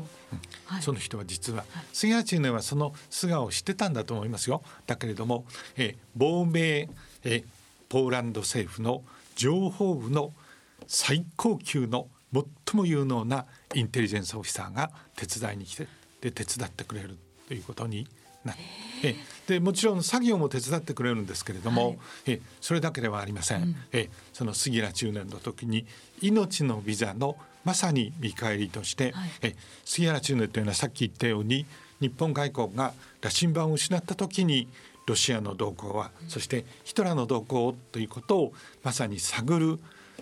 [0.65, 4.63] はい、その人は実は、杉原千年はその素顔を知ってたんだと思いますよ。
[4.88, 6.89] だけれども、え亡命、
[7.23, 7.43] え
[7.89, 9.03] ポーランド政府の
[9.36, 10.33] 情報部の
[10.88, 12.43] 最高級の最
[12.75, 15.88] も有能なインテリジェンスオフィサーが手伝いに来て
[16.21, 18.07] で手伝ってくれるということに
[18.43, 18.56] な
[19.03, 19.15] え。
[19.47, 25.86] でもちろん作業も手伝ってくれるんですけれども、はい、えそれだけではありません、うん、えその杉浦中年の時に
[26.21, 31.65] 命のビザのまさに見返りとして、はい、え杉原中年というのはさっき言ったように
[31.99, 34.67] 日本外交が羅針盤を失った時に
[35.06, 38.53] ロシアの動向は、うん、そしてヒトラーの動向ということを
[38.84, 39.79] まさに探る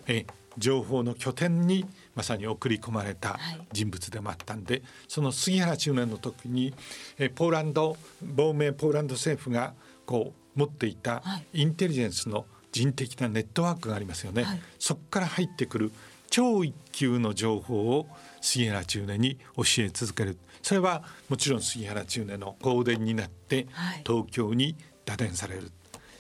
[0.08, 0.26] え
[0.58, 3.40] 情報の拠点にまさに送り込まれた
[3.72, 6.74] 人物でもあったんで、はい、その杉原中年の時に
[7.18, 9.74] えポーランド亡命ポーランド政府が
[10.06, 15.92] こう持っていたインテリジェンスの人的なネットワークがありますよね、はい、そこから入ってくる
[16.30, 18.08] 超一級の情報を
[18.40, 20.38] 杉原中年に教え続ける。
[20.62, 23.68] それはもちろん杉原中年の香典になって
[24.06, 25.72] 東京に打電される、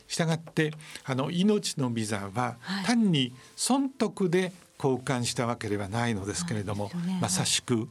[0.07, 0.73] したがって
[1.05, 7.89] あの命のビザは単に損得で交換したわけではないのですけれども、ね、まさしく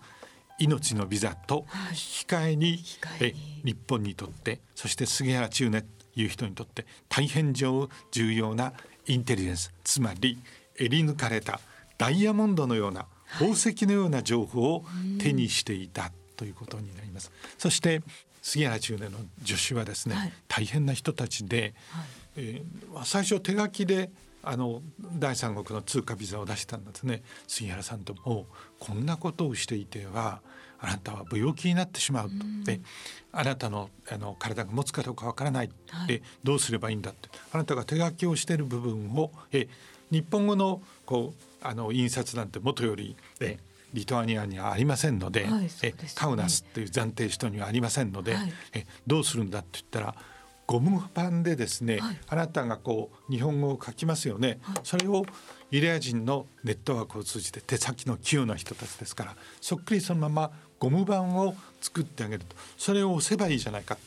[0.59, 2.79] 命のビザと引き換えに,、
[3.21, 8.73] え日本にとってそして杉原中根という人にとって大変重要な
[9.07, 10.39] インテリジェンスつまり
[10.77, 11.61] 襟抜かれた
[11.97, 14.85] ダイヤモンドのような宝石のような情報を
[15.19, 17.31] 手にしていたということになります。
[17.59, 18.03] そして
[18.43, 22.05] 杉原中年の助手はですね、はい、大変な人たちで、はい、
[22.37, 24.11] えー、最初手書きで
[24.43, 24.83] あの
[25.17, 28.47] 第三国の通貨ビザを出したんですね杉原さんとも
[28.79, 30.41] こんなことをしていては
[30.81, 32.81] あなたは病気になってしまうと、で
[33.33, 37.29] あなたのあの体が持つかどうかわからない、はい、でどうすればいいんだって。
[37.53, 39.69] あなたが手書きをしている部分をえ
[40.11, 43.59] 日本語のこうあの印刷なんてもとよりえ
[43.93, 50.15] リトアニアにはありませんのではいでね、えカウナスっていう暫定首都にはありませんので、はい、えどうするんだって言ったら
[50.71, 55.25] ゴム板でですね、はい、あなたがこう日本語を書きますよね、はい、それを
[55.73, 62.57] ユダヤ人のネットワークを通じて手先の器用な人たちですからそっくりそのままゴム板を作ってあげると。
[62.79, 63.99] それを押せばいいじゃないか。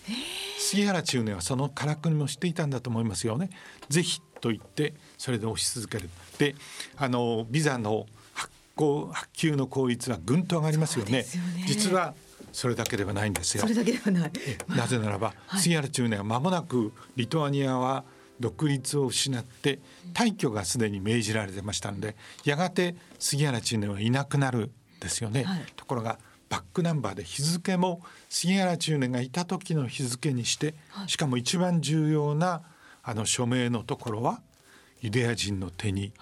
[0.58, 3.52] 杉原中年はそのからくりもしていたんだと思いますよね。
[3.90, 6.10] ぜひと言ってそれで押し続ける。
[6.40, 6.56] で
[6.98, 11.20] あのビザの発行発給の効率はぐんと上がりますよね。
[11.20, 11.28] よね。
[11.68, 12.16] 実は
[12.52, 13.62] それだけではないんですよ。
[13.62, 14.32] それだけではない。
[14.70, 18.04] なぜならば、はい、杉原中年は間もなくリトアニアは
[18.40, 19.80] 独立を失って
[20.14, 25.44] 退去がすでに命じられてましたんでやがて杉原中年はいなくなるですよね。
[25.44, 26.18] はい、ところが
[26.50, 30.76] バックナンバーで日付も杉原中年がいた時の日付にして、
[31.08, 32.62] しかも一番重要な
[33.02, 34.40] あの署名のところは
[35.02, 36.14] ユダヤ人の手に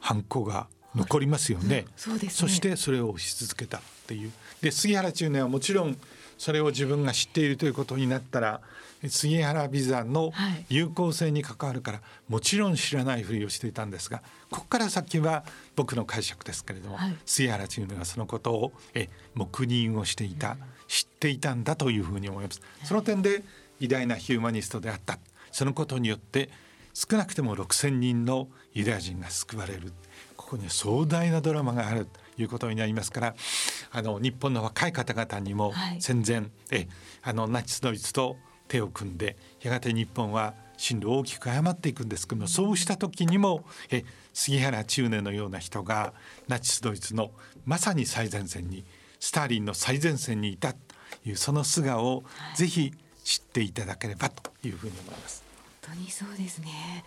[0.00, 1.86] ハンコが残りますよね。
[1.96, 2.30] そね。
[2.30, 4.32] そしてそれを押し続けたっていう。
[4.60, 5.96] で杉原中年はもちろん
[6.38, 8.60] それを自分が知っているということになったら
[9.08, 10.32] 杉原ビザの
[10.68, 15.44] 有効性に関わるから、もちろん知らないふりをしていたんですがここから先は
[15.76, 20.56] 僕の解釈ですけれども、はい、杉原中年はそのことをえ黙認をしていた、
[20.88, 22.60] 知っていたんだというふうに思います。
[22.84, 23.42] その点で
[23.80, 25.18] 偉大なヒューマニストであった。
[25.52, 26.50] そのことによって
[26.92, 29.92] 少なくても6,000人のユダヤ人が救われる
[30.46, 33.34] ここに壮大なドラマがあるということになりますから
[33.90, 36.88] あの日本の若い方々にも戦前、はい、え
[37.22, 38.36] あのナチスドイツと
[38.68, 46.14] 手を組んでやがて日本は進路を大きく誤っていくんですけどもそうした時にもえ杉原中年のような人が
[46.46, 47.32] ナチスドイツの
[47.64, 48.84] まさに最前線に
[49.18, 50.78] スターリンの最前線にいたと
[51.24, 52.22] いうその素顔を
[52.54, 52.92] ぜひ
[53.24, 55.42] 知っていただければというふうに思います。
[55.84, 57.04] 本当にそうですね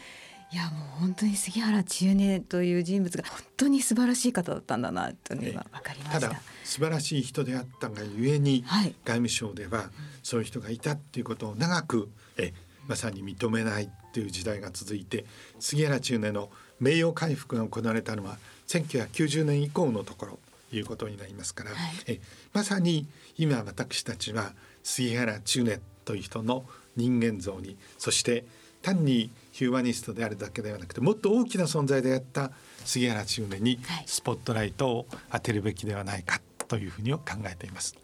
[0.51, 6.19] いやもう本当に杉原千恵音という人物が本当に素晴らしい方だったんだなというのが分かりました。
[6.21, 9.89] ただ素晴らしい人であったがゆえに、はい、外務省では
[10.23, 12.53] そういう人がいたっていうことを長くえ
[12.87, 15.25] まさに認めないという時代が続いて
[15.59, 18.37] 杉原中年の名誉回復が行われたのは
[18.67, 20.39] 1990年以降のところ
[20.71, 22.19] いうことになりますから、はい、え
[22.53, 28.45] まさに今私たちは杉原中年という人の人間像にそして
[28.81, 29.29] 単に
[29.59, 32.51] ヒューマニストであるだけではなくてもっと大きな存在であった
[32.85, 36.39] 杉原千畝にスポットライトを当てるべきではないか
[36.69, 37.97] というふうに考えています。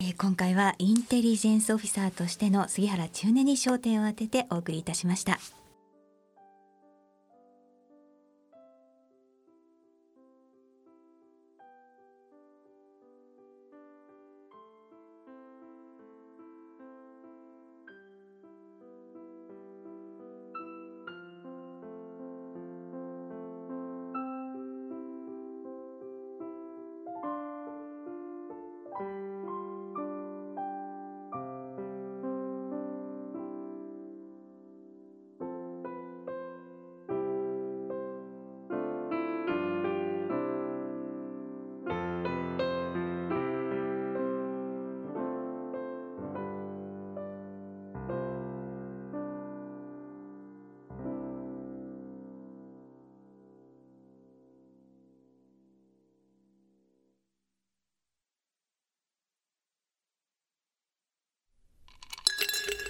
[0.00, 5.38] えー、今回はインテリジェンスオフィサーとしての杉原千畝に焦点を当ててお送りいたしました。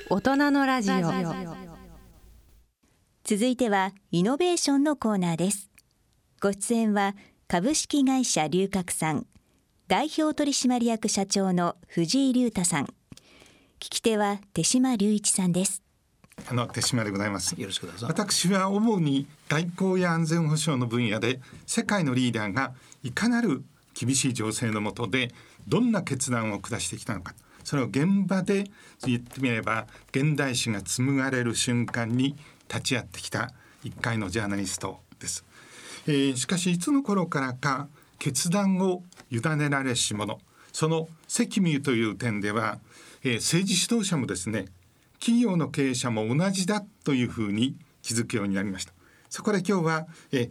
[0.09, 1.03] 大人のラジオ。
[3.25, 5.69] 続いてはイノベーションのコーナーです。
[6.41, 7.17] ご出演は
[7.49, 9.27] 株式会社龍角散
[9.89, 12.85] 代表取締役社長の藤井隆太さん。
[12.85, 12.89] 聞
[13.79, 15.83] き手は手島隆一さんです。
[16.49, 17.61] あの手島でございます。
[17.61, 18.07] よろしくどうぞ。
[18.07, 25.33] 私は主に外交や安全保障の分野で世界のリーダーがいかなる厳しい情勢の下で
[25.67, 27.35] どんな決断を下してきたのか
[27.67, 28.71] それを現場で
[29.05, 32.37] 言ってみれば現代史が紡がれる瞬間に
[32.69, 33.51] 立ち会ってきた
[33.83, 35.45] 一回のジャーナリストです、
[36.07, 37.89] えー、しかしいつの頃からか
[38.21, 39.03] 決断を
[39.33, 40.39] 委ねられし者。
[40.73, 42.79] その責務という点では、
[43.25, 44.67] えー、政治指導者もですね
[45.19, 48.93] 企業の経営者も同じだというふうに気づくようになりました。
[49.29, 50.51] そこで今日は、え、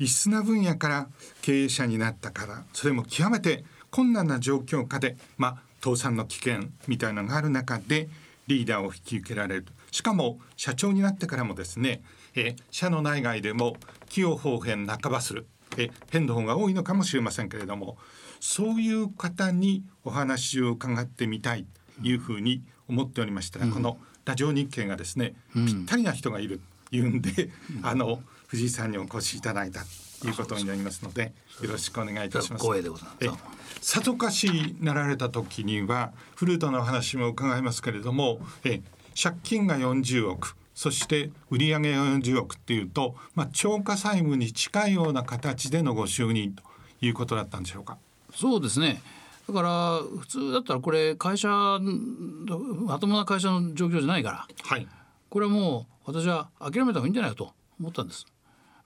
[0.00, 1.08] 異質な分野から
[1.40, 8.08] 経営者になったからそれも極めて困難な状況下でまあ倒産の危険みたいなのがある中で
[8.46, 9.66] リーダーを引き受けられる。
[9.90, 12.02] しかも社長になってからもですね、
[12.34, 13.76] え社の内外でも
[14.08, 15.46] 器用方変半ばする。
[15.76, 17.98] え変の方が多いのかもしれませんけれども
[18.40, 21.66] そういう方にお話を伺ってみたい
[22.00, 26.60] というふうに思っておりましたら、うん、このラジオ日経がですね、うん、ぴったりな人がいる
[26.90, 29.80] いうんで、うん、あの藤井さんにお越しいただいた。
[29.80, 29.86] と
[30.26, 32.64] いうことになりますのでよろしくお願いいたします。
[32.64, 33.44] 光栄でございます。
[33.80, 38.80] さぞかしなられた時にはフルートの話も伺いますけれどもえ
[39.20, 46.62] 借金が40億そして売上が40億っていうと、まあ、超過債務に近いような形でのご就任と
[47.00, 47.98] いうことだったんでしょうか？
[48.34, 49.02] そうですね
[49.48, 54.86] だから普通だったらこれ会社まともな会社の状況じゃないから、はい、
[55.30, 58.26] これはもう私は諦めた方がいいんじゃないかと思ったんです。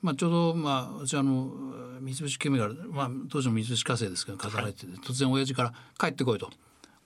[0.02, 1.50] まあ、ちょうど、まあ、私あの
[2.00, 6.50] 三菱ケミカル、まあ、当時の三菱化成ですけど働いてて、はい、突然親父から「帰ってこい」と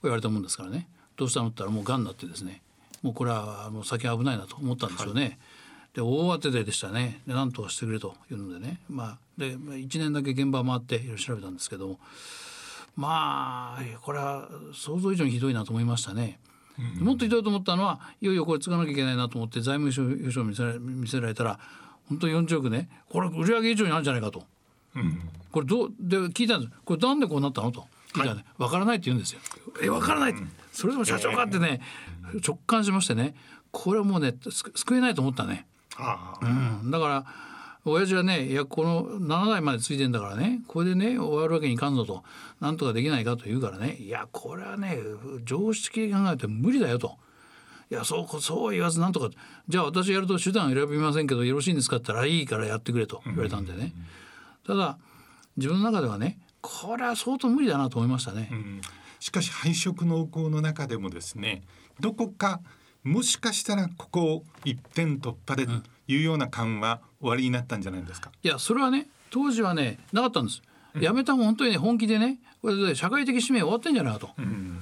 [0.01, 0.89] 言われたもんですからね。
[1.15, 2.61] どうしたのって言ったらもうがんになってですね。
[3.01, 5.21] もうこれはもう先危ないなと思ったんでしょうね。
[5.21, 5.37] はい、
[5.95, 7.21] で大当てででしたね。
[7.27, 11.99] で何とかしてくれというのでね、まあ、で1年だけ現場回っていろいろ調べたんですけども。
[12.95, 16.39] まあこれは想像以上にひどいなと思いましたね。
[16.99, 21.59] もっとひどいと思ったのはいよいよこれ継がなきゃいけないなと思って財務省を見せ見せられたら
[22.09, 22.89] 本当に40億ね。
[23.09, 24.43] これ売上以上になるんじゃないかと、
[24.95, 25.19] うん、
[25.51, 26.73] これどうで聞いたんです。
[26.85, 27.85] これなんでこうなったのと。
[28.13, 29.39] 聞いたらね、はい、分からないって言うんですよ。
[29.83, 31.81] え分からない、うん、それでも社長かってね、
[32.33, 33.35] えー、直感しましてね。
[33.71, 35.67] これはもうね救えないと思ったね。
[35.97, 37.25] あうん、だから
[37.83, 40.61] 親父はねいやこの7代までついてんだからね。
[40.67, 42.23] これでね終わるわけにいかんぞと。
[42.59, 43.97] なんとかできないかと言うからね。
[43.97, 44.97] いやこれはね
[45.43, 47.17] 常識考えて無理だよと。
[47.89, 49.29] いやそうそう言わずなんとか
[49.67, 53.93] じゃあ私やると手段選びませんけどよろしいんですかって言ったらいいからやってくれと言われたんでね、
[54.65, 54.97] ただ
[55.55, 58.81] 自分の中ではねこれは相当無理だなと思いましたね、うん、
[59.19, 61.63] しかし配色濃厚の中でもですね
[61.99, 62.59] どこか
[63.03, 65.71] もしかしたらここを一点突破でと
[66.07, 70.61] いうような感は終わりになったんじゃないですか、いやそれはね当時はねなかったんです、
[70.93, 74.79] うん、やめたも本当にね本気でねこれで社会的使命終わってんじゃないかと、うん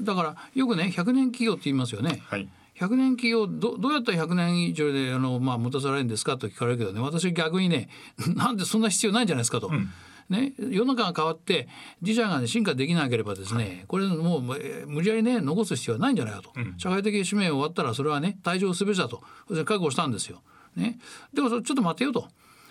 [0.00, 2.22] だからよくね100年企業って言いますよね。
[2.26, 2.48] はい。
[2.76, 7.00] 100年企業どどうやったら100年以上であの、まあ、持たされるんですかと聞かれるけどね。
[7.00, 7.88] 私逆にね
[8.34, 9.90] なんでそんな必要ないんじゃないですかと、うん、
[10.28, 11.68] ね、世の中が変わって
[12.02, 19.22] 自社が、ね、進化できなければですね、はい、これもう無理やりね残す必要はないんじゃないかと、うん、社会的使命終わったらそれはね退場すべしだと。
[19.48, 20.42] 覚悟したんですよ。
[20.74, 20.98] ね、
[21.32, 22.28] でもちょっと待てよと。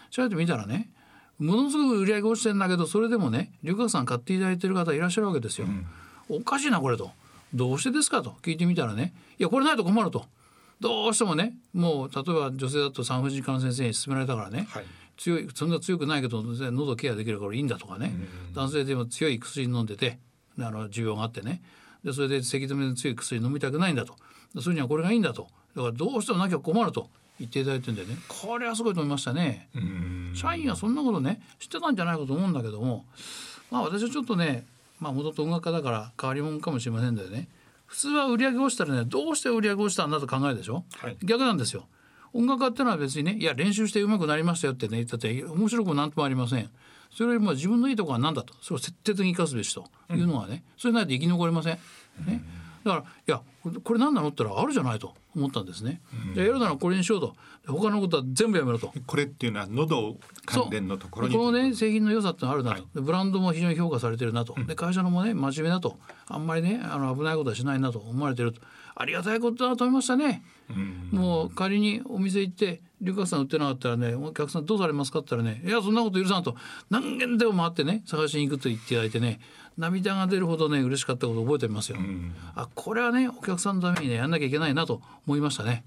[0.09, 0.91] 調べてみたらね
[1.39, 5.65] ものすごく売り上げ落ちてんだけどそれでもね龍角散買っていただいてる方いらっしゃるわけですよ。
[5.67, 5.85] うん、
[6.29, 7.11] おかしいなこれと。
[7.53, 8.35] どうしてですかと。
[8.41, 9.13] 聞いてみたらね。
[9.39, 10.25] いやこれないと困ると。
[10.79, 14.85] どうしてもねもう例えば女性だと産婦人科の先生に勧められたからね、はい、
[15.17, 18.11] 強いそんな強くないけど喉ケアできるからいいんだとかね、
[18.53, 20.17] 男性でも強い薬飲んでて
[20.59, 21.61] あの需要があってね。
[22.03, 24.15] でそれでせき止めの強い薬飲みたくないんだと。
[24.59, 25.47] それにはこれがいいんだと。
[25.75, 27.09] だからどうしてもなきゃ困ると。
[27.39, 28.17] 言っていただいてるんでね。
[28.27, 29.69] これはすごいと思いましたね。
[30.35, 33.05] 社員はそんなことね知ってたんじゃないかと思うんだけども。
[33.71, 34.65] まあ私はちょっとね
[35.03, 37.49] まあ元々音楽家だから変わり者かもしれませんでね
[37.85, 41.85] 普通は売り上げ落ちたらねどうして売り上げ落ちたんだと考えるでしょ、はい、逆なんですよ。
[42.31, 46.69] 音楽家ってのは別にねいや練習して上手くなりましたよってね言ったって面白くも何ともありません。
[47.11, 51.77] それよりも自分のいいところは何だとそれを徹底的に生かすべしというのはね、うん、それないと生き残れません。
[52.25, 52.41] ね、
[52.83, 53.41] だからいや
[53.83, 56.01] これ何なのったらあるじゃないと思ったんですね。
[56.33, 57.35] じゃあやるならこれにしようと。
[57.65, 58.93] 他のことは全部やめろと。
[59.07, 65.97] これっていうのは喉関連のところこのね製品の良さってのあるなと、はい、ブランドも非常に評価されてるなと、で会社のもね真面目だと。
[66.27, 67.99] あんまりねあの危ないことはしないなと。
[67.99, 68.61] 思われてると。
[68.95, 70.43] ありがたいことだと思いましたね。
[71.11, 76.55] もう仮にお店行って龍角散売ってなかったらねお客さんどうされますかって言ったらねいやそんなこと許さんと。
[76.89, 79.39] 何軒でも回ってね探しに行くと言っていただいてね
[79.77, 81.97] 涙が出るほどね嬉しかったことを覚えてますよ。
[82.55, 85.83] あこれはねお客さんのためにねやんなきゃいけないなと思いましたね。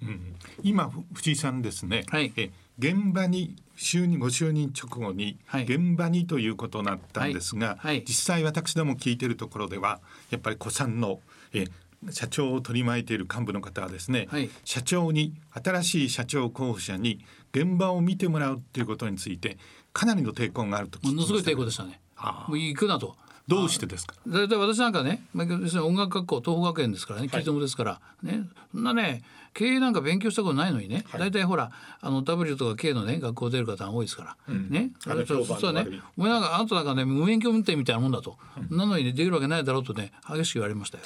[0.63, 7.79] 今藤井さんですね、はい、え現場に就任ご就任直後に現場にということになったんですが、はい。
[7.79, 11.21] はい、実際私ども聞いてるところではやっぱり古参の
[11.53, 11.67] え
[12.11, 19.57] 社長を取り巻いている幹部の方はですね、はい、社長に新しい社長候補者に現場を見てもらうっていうことについて
[19.93, 22.01] かなりの抵抗があるとものすごい抵抗でしたね。
[22.49, 23.17] もう行くなと。
[23.49, 24.15] どうしてですか？
[24.27, 28.43] 大体私なんかね、まあ、要するに音楽学校東邦学園ですからね、キリトモですから、ね、
[28.73, 29.23] そんなね
[29.55, 31.71] 経営なんか勉強したことないのにね、大体ほら
[32.01, 35.87] あの W とか K のね学校出る方が多いですから、うん、ね、あれ実はね、
[36.17, 38.37] お前なんかあなたなんかね無免許運転みたいなもんだと、
[38.71, 41.05] うん、なのに、ね、できるわけないだろうとね激しく言われましたよ。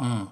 [0.00, 0.28] うん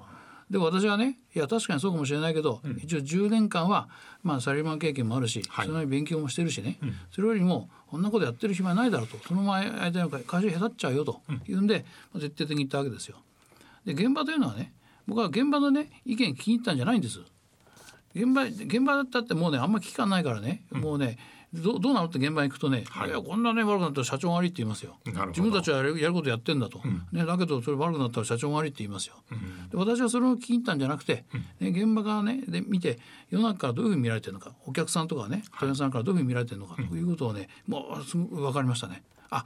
[0.51, 3.89] で私はねいや確かにそうかもしれないけど、うん、一応10年間は、
[4.25, 9.17] まあ、サラリーマン経験もあるし、はい、その勉強もしてるしね、うん、それよりもこんなことやってる暇ないだろうと。
[9.27, 13.17] その前間の会社へたっちゃうよというんで、まあ、徹底的に言ったわけですよ。
[13.85, 14.73] で現場というのはね
[15.07, 17.21] 僕は現場のね意見気に入ったんじゃないんです。
[18.15, 21.19] 現場現場だってもうねあんまり危機感ないからね、うん、もうね
[21.53, 24.97] どどうなのって現場に行くとね、はい、いやこんなね悪くなったら社長が悪いって言いますよ。
[25.29, 31.25] 自分たちはやるやることやってんだと、うん、ね、だけどそれ悪くなったら社長が悪いって言いますよ、うん、で私はそれを聞きに行ったんじゃなくて、
[31.59, 39.03] ね、現場からねで見て世の中からどういうふうに見られてるのかお客さんとかね問屋さんからどういうふうに見られてるのかということをね、もうすぐ分かりましたね。
[39.31, 39.45] あ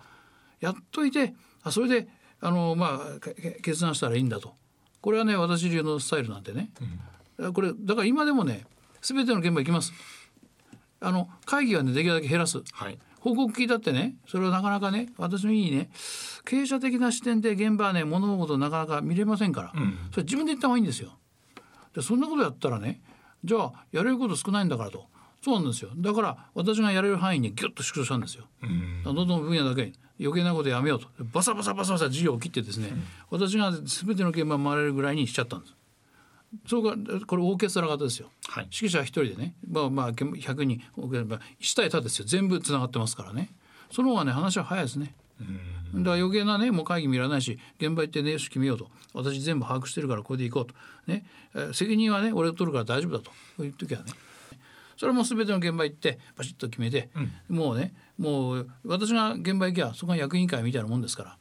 [0.60, 2.08] やっといてあそれで
[2.40, 3.20] あのまあ
[3.62, 4.54] 決断したらいいんだと。
[5.00, 6.70] これはね私流のスタイルなんでね、
[7.52, 8.66] これだから今でもね
[9.02, 9.92] 全ての現場行きます
[11.00, 15.90] あの会議はねできるだけ減らす、はい、報告聞いたってねそれはなかなかね私のいいね。
[16.44, 21.18] 経営者的な視点で現場はね物事なかなか見れませんから、うん、それ自分で言った方がいいんですよ。
[21.94, 23.00] でそんなことやったらね
[23.44, 25.06] じゃあやれること少ないんだからと。
[25.42, 25.90] そうなんですよ。
[25.96, 28.44] だから私がやれる範囲にギュッと縮小したんですよ。
[28.62, 31.08] うん、どんどん分野だけ余計なことやめようと。
[31.22, 35.74] バサバサバサバサ事業を切ってですね、うん、私が全ての現場回れるぐらいにしちゃったんです。
[36.66, 39.54] それがこれオーケストラ型ですよ、はい、指揮者一人でね。
[39.68, 40.82] まあまあ100人。
[40.96, 42.24] 1対他ですよ。
[42.26, 43.50] 全部つながってますからね。
[43.90, 45.14] その方がね話は早いですね。
[45.94, 48.88] だから余計なねもう会議見らないし現場行ってねよし決めようと。
[49.12, 50.74] 私全部把握してるからこれで行こうと。
[51.06, 51.24] ね、
[51.54, 53.24] え責任はね俺が取るから大丈夫だ
[53.56, 53.64] と。
[53.64, 54.12] いう時はね。
[54.96, 57.10] それも全ての現場行ってバシッと決めて、
[57.48, 61.38] うん、もうねもう私が現場行きゃそこが役員会みたいなもんですから。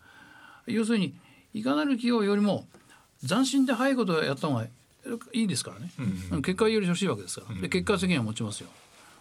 [0.65, 1.15] 要するに
[1.53, 2.67] いかなる企業よりも
[3.27, 4.65] 斬新で早いことをやった方が
[5.33, 6.01] いいですからね、う
[6.33, 6.37] ん。
[6.37, 8.69] うん、結果より欲しいわけですから、で結果責任は持ちますよ。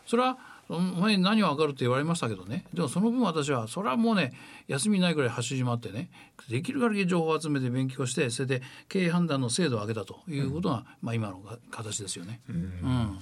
[0.06, 0.36] それは
[0.68, 2.64] 前に何が分かるって言われましたけどね。
[2.72, 4.32] でもその分私はそれはもうね
[4.68, 6.10] 休みないぐらい走り回ってね
[6.48, 12.40] できる限り情報を集めて勉強してそれで経営判断の精度を上げたということが、うん、まあ、今の形ですよね。
[12.48, 13.18] うん、うん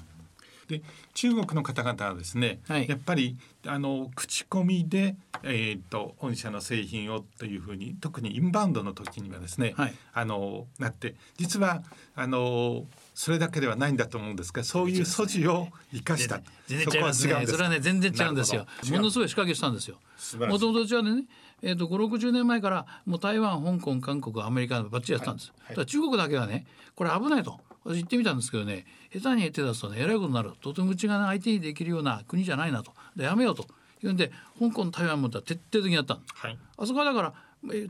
[0.70, 0.82] で
[1.14, 11.82] 中国の方々はですね、はい、やっぱりあの口コミで、えーと、御社の製品をというふうに特にインバウンドの時にはですね、はい、あのなって実は
[12.14, 17.46] あのそれだけではないんだと思うんですがそういう素地を生かした、全然違いますね。
[17.46, 18.66] それはね全然違うんですよ。
[18.92, 19.96] ものすごい仕掛けしたんですよ。
[20.38, 21.24] もともとうちはね
[21.62, 26.64] えーと、と560年前からもう台湾香港韓国アメリカバッチリやったんです、はいはい、中国だけはね
[26.94, 30.52] これ危ないと私言ってみたんですけどね下手に手出すとねえらいことになる。
[30.60, 32.92] とてもうちが、ね、相手にできるような国じゃないなと。
[33.16, 33.66] でやめようと。
[34.02, 37.34] いうんで香港台湾も徹底的にやったはい、あそこはだから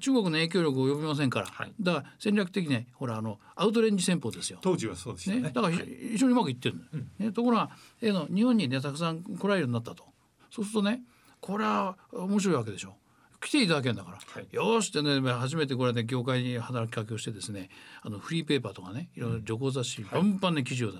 [0.00, 4.58] 中国の影響力を及びませんから、はい、だから戦略的にほらあのアウトレンジ戦法ですよ。
[4.62, 7.70] 当時はそうですね、ね、だから非常にうまくいってる、うん、ね、ところが、
[8.02, 10.04] えの日本にねたくさん来られるようになったと。
[10.50, 11.02] そうするとね
[11.40, 12.94] これは面白いわけでしょ
[13.40, 17.70] 来ていただけるんだから、はい、よしってね初めてこれね業界に働きかけをしてですね
[18.02, 20.92] あのフリーペーパーとかねいろいろ旅行雑誌、バンバンね記事を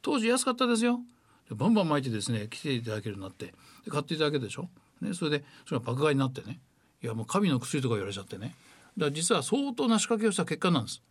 [0.00, 1.00] 当時安かったですよ。
[1.50, 3.54] バンバン巻いてですね来ていただけるようになって。
[3.90, 4.68] 買っていただけるでしょ、
[5.00, 6.60] ね、それでそれが爆買いになってね。
[7.02, 8.54] いやもう神の薬とか言われちゃってね。
[8.96, 11.02] だから実は相当な仕掛けをした結果なんです。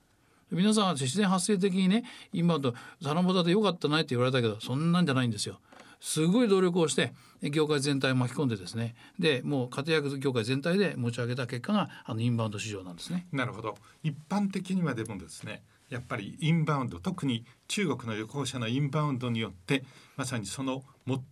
[0.52, 2.04] 皆さんは自然発生的にね
[2.34, 5.60] 今と七夕でよかったないって言われたけどそんなんじゃないんですよ
[6.02, 8.96] すごい努力をして業界全体を巻き込んでですね。
[9.20, 13.28] でもう家庭薬業界全体で持ち上げた結果があのインバウンド市場なんですね。
[13.32, 13.78] なるほど。
[14.04, 19.84] 一般的にはでもですねやっぱりインバウンド特に中国の旅行者のインバウンドによって
[20.18, 20.84] まさにその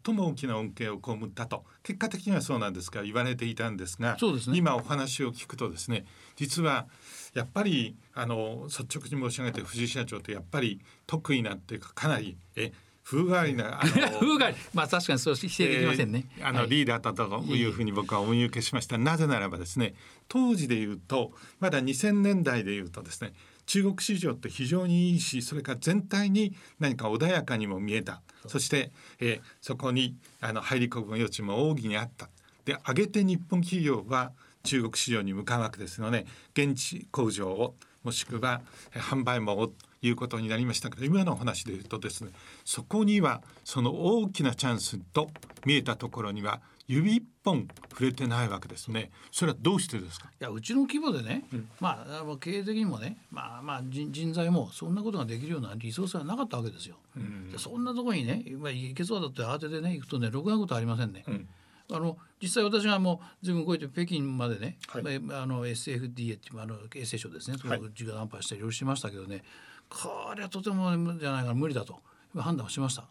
[0.06, 1.64] 最も大きな恩恵を被ったと。
[1.82, 6.06] 結果的にはそうなんですが言われていたんですがそうです、ね、今お話を聞くとですね
[6.36, 6.88] 実は
[7.34, 12.72] やっぱりあの率直に申し上げて藤井社長ってやっぱり得意なっていうかかなりえ
[13.10, 14.56] 風変わりな 風変わり。
[14.72, 19.00] まあ確かにそう否定できませんね、えー、あの、はい、リーダーだったというふうに僕は思い受けしました。
[19.00, 19.96] なぜならばですね
[20.28, 23.34] 当時で言うとまだ2000年代で言うとですね
[23.66, 28.22] 中国市場って非常にいいしそれから全体に何か穏やかにも見えた。
[28.48, 32.30] そして、えー、そこにあの入り込む余地も大義にあった。
[32.66, 34.34] で上げて日本企業は
[34.64, 38.62] 中国市場に向かうわけですので現地工場をもしくは
[38.94, 42.32] 販売網をいうことになりましたけど今の話で言うとですね
[42.66, 45.30] そこにはその大きなチャンスと
[45.66, 49.12] 見えたところには指一本触れてないわけですね。
[49.32, 50.32] それはどうしてですか？
[50.42, 56.96] いやうちの規模でね、うん、まあ経営的にもね、まあまあ人人材もそんなことができるようなリソースはなかったわけですよ。
[57.16, 61.24] うん、そんなところにね、まあ行けそうだって慌ててね行くとねろくなことありませんね。
[61.28, 61.48] うん
[61.92, 69.44] あの実際私はもうずいぶん動いて北京までね、はい、あの SFDA っていうあの衛生省ですね、はい、授業談判したりいろいろしましたけどね
[69.90, 72.00] これはとてもじゃないから無理だと。
[72.36, 73.06] 判断をしました。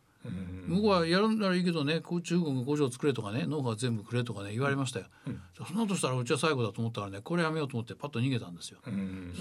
[0.67, 8.91] 向こうはやるならいいけどね中国工場作れとかねノウハウ全部くれとかね言われましたよ、うん、そんなとしたらうちは最後だと思ったからねこれやめようと思ってパッと逃げたんですよ、そ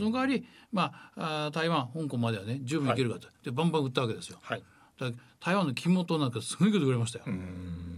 [0.04, 4.64] の代わりまあ台湾香港まではね十分いけるかと、はい、でバンバン売ったわけですよ、はい、
[5.44, 7.26] 台湾の金本なんかすごいことくれましたよ。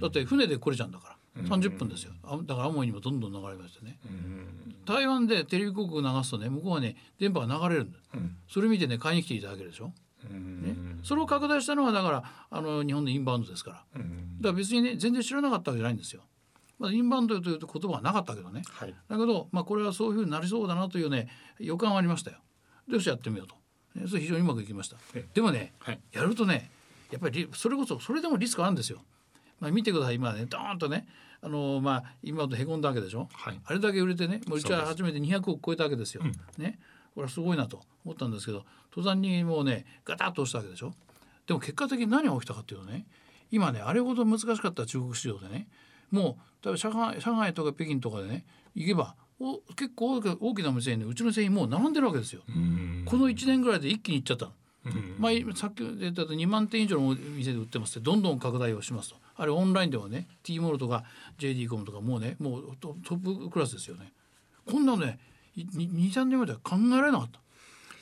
[0.01, 2.13] だって船で来れちゃうんだから30分ですよ。
[2.43, 3.99] だからアモイにもどんどん流れましてね。
[4.85, 9.91] 台湾でテレビ広告流すとね向こうはね電波が流れるんだ、うん、それ見てね買いに来ていただけるでしょ。
[10.29, 14.07] ね、それを拡大したのはだからあの日本のインバウンドですから、だか
[14.41, 16.23] ら別にね全然知らなかったわけじゃないんですよ。
[16.77, 21.27] まあ、インバウンドという言葉はなかったけどね、はい、だけど、まあ、これはそういうふうになりそうだなというね
[21.59, 22.37] 予感はありましたよ。
[22.87, 23.55] でよしやってみようと、
[23.99, 24.97] ね、それ非常にうまくいきました。
[25.33, 26.71] でもね、はい、やるとね
[27.11, 29.01] やっぱりそれこそそれでもリスクあるんですよ。
[29.59, 30.15] まあ、見てください。
[30.15, 31.05] 今ねドーンとね
[31.41, 36.23] あのまあ今とへこんだわけでしょ、はい、あれだけ売れてねもううちは初めて200億超えたわけですよ。
[36.53, 36.79] すね。
[37.15, 40.93] これはすごいなと思ったんですけど登山にもうねガタッと押したわけでしょ？
[41.47, 43.05] でも結果的に何が起きたかっていうとね
[43.51, 45.67] 今ねあれほど難しかった中国市場でね
[46.11, 52.41] もう例えば上海上海とか北京とかでね行けばお結構大きな店にねうちの製品もう並んでるわけですよ。
[53.05, 54.51] この1年ぐらいで一気にいっちゃったの。
[55.17, 61.05] まあ、さっき言ったと2万点以上の店で売ってますってどんどん拡大をしますとあれオンラインではね T モールとか
[61.39, 64.11] JD コムとかもうねもうトップクラスですよね。
[64.69, 65.17] こんなのね
[65.57, 67.39] 23年前では考えられなかった。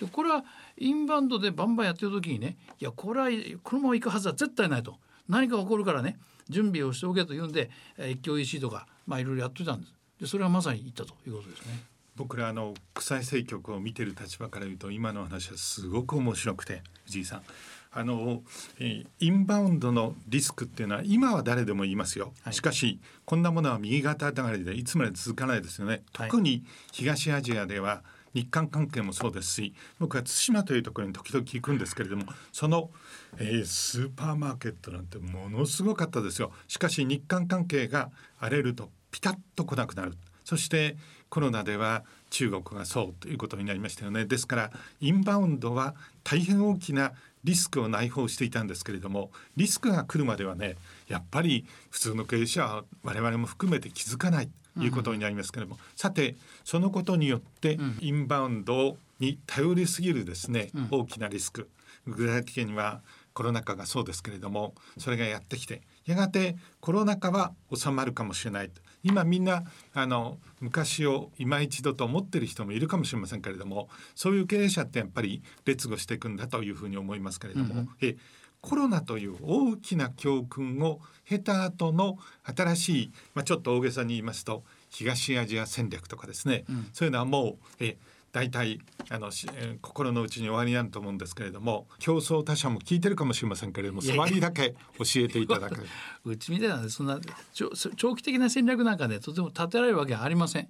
[0.04, 0.44] でこれは
[0.78, 3.28] インバウンドでバンバンやってる時にねいやこれは
[3.64, 4.98] このまま行くはずは絶対ないと。
[5.30, 6.18] 何か起こるからね
[6.50, 7.70] 準備をしておけというんで
[8.00, 9.94] 一挙 EC とかまあいろいろやってたんです。
[10.22, 11.84] でそれはまさに言ったということですね。
[12.16, 17.44] 僕らあの国際政局を見てる立場から言うと今の話はすごく面白くて藤井さん。
[17.92, 18.44] あの、
[18.80, 32.92] えー、インバウンドのリスクっていうのは今は誰でも言いますよ、はい、しかしこんなものは右肩上がりでいつまで続かないですよね、特に東アジアでは日韓関係もそうですし僕は対馬というところに時々行くんですけれどもその、
[33.40, 36.52] えー、スーパーマーケットなんてものすごかったですよ。
[36.68, 40.14] しかし日韓関係が荒れるとピタッと来なくなる。
[40.44, 40.98] そして
[41.30, 44.26] コロナでは中国がそうということになりましたよね。
[44.26, 44.72] ですから
[45.02, 47.14] インバウンドは大変大きな
[47.44, 50.76] リスクを内包していたんですけれどもリスクが来るまではね
[51.08, 61.70] やっぱり普通の経営者は我々も含めて気づかないということになりますけれども、うん、さてそのことによってインバウンドに頼りすぎるですね、うん、大きなリスク。
[62.06, 63.02] 具体的には
[63.34, 68.72] コロナ禍がそうですけれどもそれがやってきてやがてコロナ禍は収まるかもしれない
[69.04, 78.18] 今みんなあの昔を今一度と思ってる人もいるかもしれませんけれどもそういう経営者ってやっぱり劣後していくんだというふうに思いますけれども、うん、え
[78.62, 87.98] コロナという大きな教訓を経た後の新しい、まあ、ちょっと大げさに言いますと東アジア戦略とかですね、うん、そういうのはもうえ
[88.32, 95.86] 大体あの、えー、心の内に終わりなんと思うんですけれども競争他社も聞いてるかもしれませんけれども触りだけ教えていただく。
[96.26, 97.20] うちみたいなそんな
[97.54, 100.70] 長期的な戦略なんかねとても立てられるわけはありません。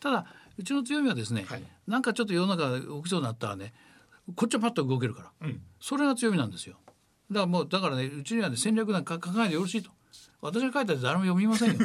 [0.00, 0.26] ただ
[0.58, 3.72] うちの強みはですね、はい、なんかちょっと世の中起きそうになったらね
[4.34, 6.76] こっちはパッと動けるから、うん、それが強みなんですよ。
[7.30, 9.90] だからもうだからねうちにはね戦略なんか考えてよろしいと
[10.40, 11.78] 私が書いたら誰も読みませんよ。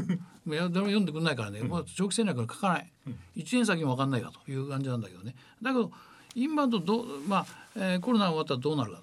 [0.46, 5.36] 誰も読んでくれないからね、もう長期戦略は書かない、うん、1年先も分かんないかという感じなんだけどね。
[5.62, 5.92] だけど
[6.36, 7.46] インバウンドどまあ、
[7.76, 9.02] えー、コロナが終わったらどうなるか。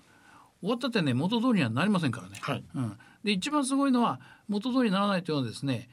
[0.60, 5.88] 終わったってね元通りにはなりませんからね、はい、うん、で一番すごいのは元通りにならないというのはですね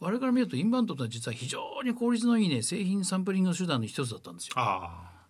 [0.00, 4.54] 我々から見るとインバウンドとは実は非常に効率のいいね製品サンプリングの手段の一つだったんですよ。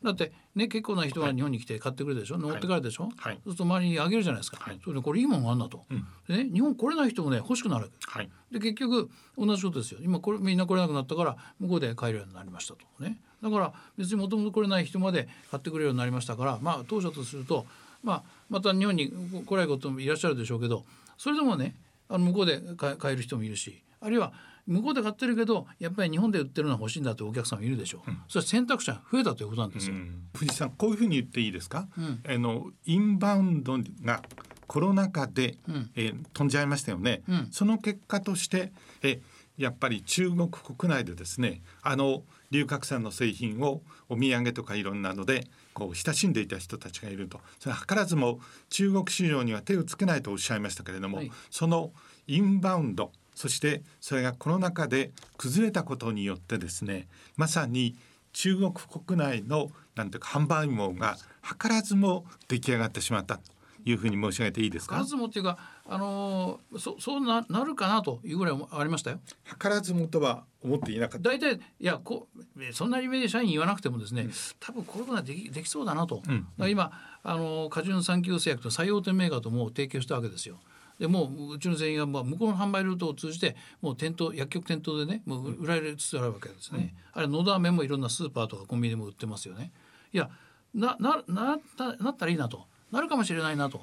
[0.02, 10.00] だってね結構な人が日本に来て買ってくれるでしょ、はい、乗って帰るでしょ、はい、そうすると周りにあげるじゃないですか、はい、それでこれいいものがあんなと、うん、でね日本来れない人もね欲しくなる、はい、で結局同じことですよ。
[10.02, 13.18] 今これみんな来れなくなったから向こうで買えるようになりましたとね。
[13.42, 17.66] だから別にもともと来れない人まで買ってくれるようになりましたからまあ当初とすると
[18.02, 19.12] まあまた日本に
[19.46, 20.84] 来ないこともいらっしゃるでしょうけど
[21.16, 21.74] それでもね
[22.08, 24.32] あの向こうで買える人もいるしあるいは
[24.66, 28.02] 向こうで買ってるけどやっぱり日本で売ってるのは欲しいんだというお客さんもいるでしょ。
[28.06, 34.22] う、うん、それ選択肢が増えたということなんですよ、うん、藤さんこういうふうに言っていいですか、うん、あのインバウンドが
[34.66, 38.70] コロナ禍で、うん、えー、飛んじゃいましたよね、その結果として
[39.02, 39.20] え
[39.58, 47.40] やっぱり中国国内でですねあの龍角散の製品をお土産とかいろんなのでこう親しんでいた人たちがいると。
[47.58, 48.40] それ図らずも
[48.70, 51.92] 中国市場には手をつけないとおっしゃいましたけれども、はい、その
[52.26, 57.94] インバウンドそしてそれがコロナ禍で崩れたことによってですねまさに
[58.32, 63.42] 中国国内のなんていうか販売網が図らずも出来上がってしまったと
[63.84, 64.96] いうふうに申し上げていいですか？
[64.96, 69.20] 図らずもっていうかあのー、そそうななるかなというぐらいありましたよ。
[69.44, 71.30] 図らずもとは思っていなかった。
[71.30, 72.26] 大体いやこ
[72.72, 76.22] そんなに目で社員に言わなくてもですね、うん、多分こういうことができできそうだなと。
[76.26, 76.90] うん、今
[77.22, 80.58] あのー、カジュン産業製薬と最大手メーカーとも提携したわけですよ。
[80.98, 86.94] でもううちの全員はまあ向こうの販売ルートを通じてもう店頭薬局店頭でねもう売られつつあるわけですね。
[87.14, 89.70] うん、あれのど飴もいろんなスーパーとかコンビニでも売ってますよね。
[90.12, 90.28] いや
[90.74, 93.82] なななったなったらいいなとなるかもしれないなと。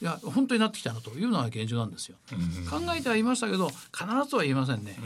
[0.00, 2.16] いや本当になってきたなというのが現状なんですよ。
[2.70, 3.82] 考えてはいましたけど必
[4.24, 4.98] ずとは言えませんね。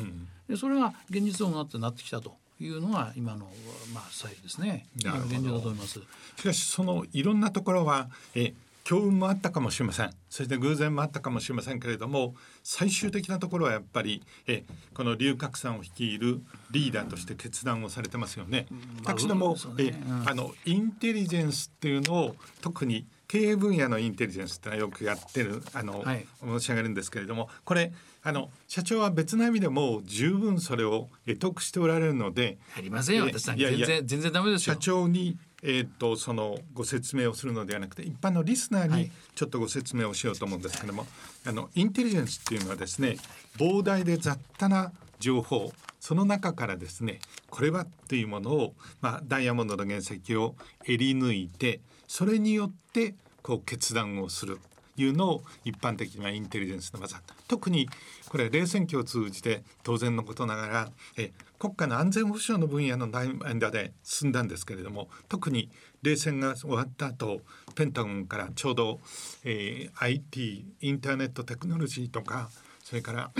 [0.48, 3.50] でそれが現実をなってなってきたというのが今の
[3.92, 4.86] まあスタイルですね。
[4.96, 6.00] 現状だと思います。
[6.36, 8.54] しかしそのいろんなところはえ
[8.88, 10.10] 強運もあったかもしれません。
[10.30, 14.64] そして偶然もあったかもしれませんけれども最終的なところはやっぱりえ
[14.94, 18.64] この龍角散を率いるリーダーとして決断をされてますよね。
[19.04, 19.92] 私ども、え
[20.24, 33.26] あのインテリジェンスっていうのを特に経営分野のインテリジェンスってのはよくやってるあの、はい、申し上げるんですけれどもこれあの社長は別の意味でも十分それを得得しておられるのでありませんよ。
[33.26, 41.08] 私さん全然全然ダメです社長にえーと、そのご説明をするのではなくて一般のリスナーにちょっとご説明をしようと思うんですけども、はい、
[41.46, 43.16] あのインテリジェンスっていうのはですね
[43.56, 47.18] 膨大で雑多な情報その中からですね
[47.50, 50.54] これはっていうものを、まあ、ダイヤモンドの原石を
[50.86, 54.58] えり抜いてそれによってこう決断をする
[55.02, 57.88] いうのを一般的にはインテリジェンスの技特に
[58.28, 65.70] これ冷戦期を通じて当然のことながらえ国家の安全保障の分野の間で進んだんですけれども特に
[66.02, 67.40] 冷戦が終わった後
[67.74, 69.00] ペンタゴンからちょうど、
[69.44, 72.50] えー、IT インターネットテクノロジーとか
[72.84, 73.30] それから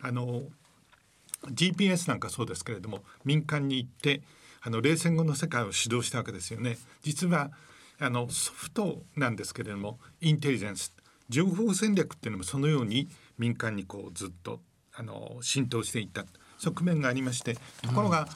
[0.00, 0.42] あの
[1.48, 4.22] GPS なんかそうですけれども民間に行って
[4.62, 6.76] あの冷戦後の世界を指導したわけですよね。
[7.02, 7.50] 実は
[7.98, 10.94] あのソフトなんですけれどもインテリジェンス
[11.30, 13.08] 情報戦略っていうのもそのように
[13.38, 14.60] 民間にこうずっと
[14.94, 16.26] あの浸透していった
[16.58, 18.28] 側面がありましてところが、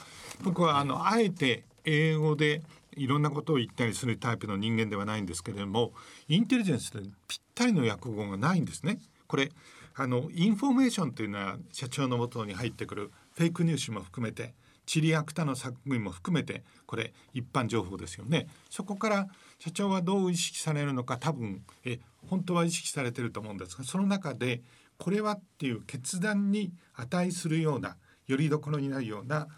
[0.42, 2.62] 僕はあのあえて英語で
[2.96, 5.92] いろんなことを言ったりするタイプの人間ではないんですけれども
[6.28, 8.98] インテリジェンスでぴったりの訳語がないんですね。
[9.26, 9.50] これ
[9.96, 14.54] あのインフォメーションというのは社長のもとに入ってくるフェイクニュースも含めて
[14.86, 19.28] チリアクタの作品も含めてこれ一般情報ですよねそこから
[19.58, 21.98] 社長はどう意識されるのか多分え
[22.28, 24.62] 本当は意識されてると思うんですがその中で
[24.98, 27.96] これはっていう決断に値するような
[28.26, 29.48] よりどころになるような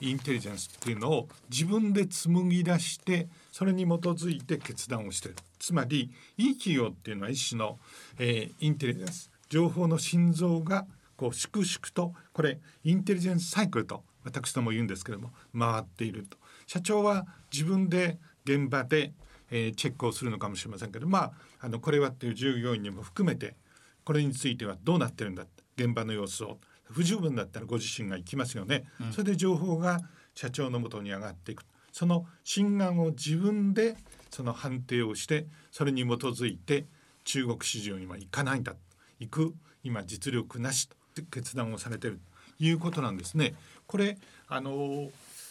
[0.00, 5.36] インテリジェンスっていうのを自分で紡ぎ出してそれに基づいて決断をしてる。
[5.58, 7.78] つまりいい企業っていうのは一種の、
[8.18, 9.30] えー、インテリジェンス。
[9.48, 10.86] 情報の心臓が
[11.16, 16.36] こう粛々とこれインテリジェンスサイクルと私ども言うんですけども回っていると。
[16.66, 19.12] 社長は自分で現場で、
[19.56, 23.54] えー、チェックをするのかもしれませんけどまああのこれはっていう従業員にも含めて
[24.02, 25.44] これについてはどうなってるんだ
[25.76, 26.58] 現場の様子を。
[26.90, 30.00] 不十分だったらご自身が行きますよね、うん、それで情報が
[30.34, 31.64] 社長のもとに上がっていく。
[31.92, 33.96] その心眼を自分で
[34.30, 36.84] その判定をしてそれに基づいて
[37.24, 38.74] 中国市場には行かないんだ。
[39.18, 40.96] 行く今実力なしと
[41.30, 42.20] 決断をされている。
[42.58, 43.54] ということなんですね。
[43.86, 45.08] これあの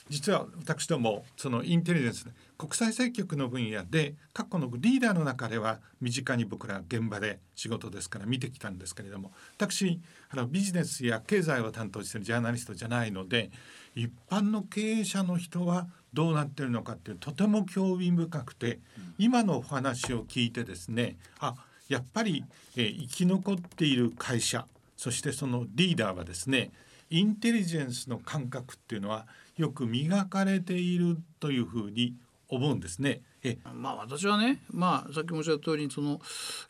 [0.10, 2.28] 実は私どもそのインテリジェンス
[2.58, 10.00] 国際政局の分野で過去のリーダーの中では身近に僕ら現場で仕事ですから見てきたんですけれども私
[10.30, 13.52] あのビジネスや経済を担当しているジャーナリストじゃないので
[13.96, 18.80] 一般の経営者の人はどうなってるのかっていうとても興味深くて
[19.18, 21.56] 今のお話を聞いてですねあ
[21.90, 22.44] やっぱり、
[22.76, 26.72] えー、生き残っている会社そしてそのリーダーはですね
[27.10, 29.28] インテリジェンスの感覚っていうのは
[29.58, 32.16] よく磨かれているというふうに
[32.50, 33.22] 思うんですね。
[33.44, 36.20] えまあ私はね、まあ、さっき申し上げた通りその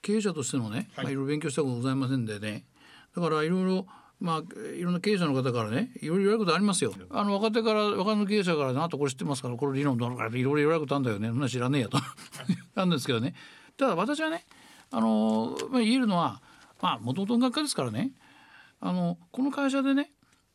[0.02, 2.66] 経営者としてもね、はいろいろ勉強したことございませんでね。
[3.16, 3.86] だからいろいろ
[4.24, 4.44] まあ、
[4.78, 6.94] いろんな経営者の方からねいろいろ言われることありますよ。
[7.10, 11.28] あの若手から若手の経営者から「あとこれ知ってますからこれ理論どうのからいろいろ言われることあるんだよね。
[11.28, 11.98] そんな知らねえや」と。
[12.74, 13.36] なんですけどね。
[13.76, 14.46] ただ私はね
[14.92, 16.42] あの、まあ、言えるのは
[16.82, 18.14] まあもともと音楽家ですからね。
[18.80, 20.13] あのこの会社でね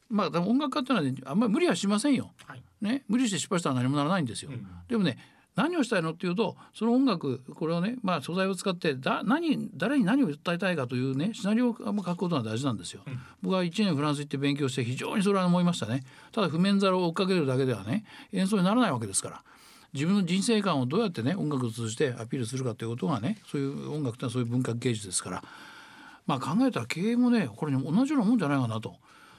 [0.09, 2.30] まあ音楽家っていうのは、ね、あんまり無理はしませんよ。
[2.46, 4.50] はい、ね無理して失敗したら何もならないんですよ。
[4.52, 5.18] うん、でもね
[5.59, 13.02] 何をしたいのっていうとその音楽これをね、まあ、素材を使ってだ何誰に何を訴えたいかというねシナリオを書くことが大事なんですよ。
[13.06, 16.04] うん、僕は1年フランス行って勉強して非常にそれは思いましたね。
[16.32, 19.42] ただ譜面皿を追っかけるだけではね演奏にならないわけですから。
[19.94, 25.42] 自分の人生観をどうやってね音楽を通じてアピールするかということがねそういう音楽ってのはそういう文化芸術ですから
[26.26, 28.96] まあ考えたら経営もねこれに同じようなもんじゃないかなと。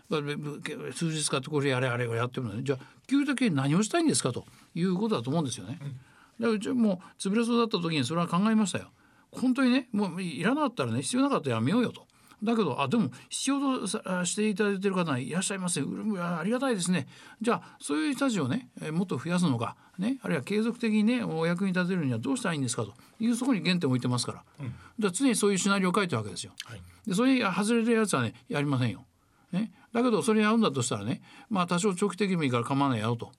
[0.09, 5.79] 数日使ってこれやれあれをやってるのねじゃあ究極的に何をしたいんですかということだと思うんですよね。
[5.81, 5.99] うん
[6.39, 8.91] でうちもう潰れそうだった時にそれは考えましたよ。
[9.31, 12.07] 本当にねもういらなかったらね必要なかったらやめようよと。
[12.41, 13.85] だけどあでも必要と
[14.25, 17.05] していただいてる方いらっしゃいますありがたいですね
[17.41, 26.53] じゃあそういう人たちをねもっと増やすのか、ね、あるいは継続的にねお役に立てるにはどうしたらいいんですかというそこに原点を置いてますから、うん、じゃあ常にそういうシナリオを書いてるわけですよ。
[26.63, 29.05] はい、でそれに外れるやつはねやりませんよ。
[29.51, 33.31] ね、だけどそれに合うんだとしたらねまあ多少長期的にもいいから構わないやろうと。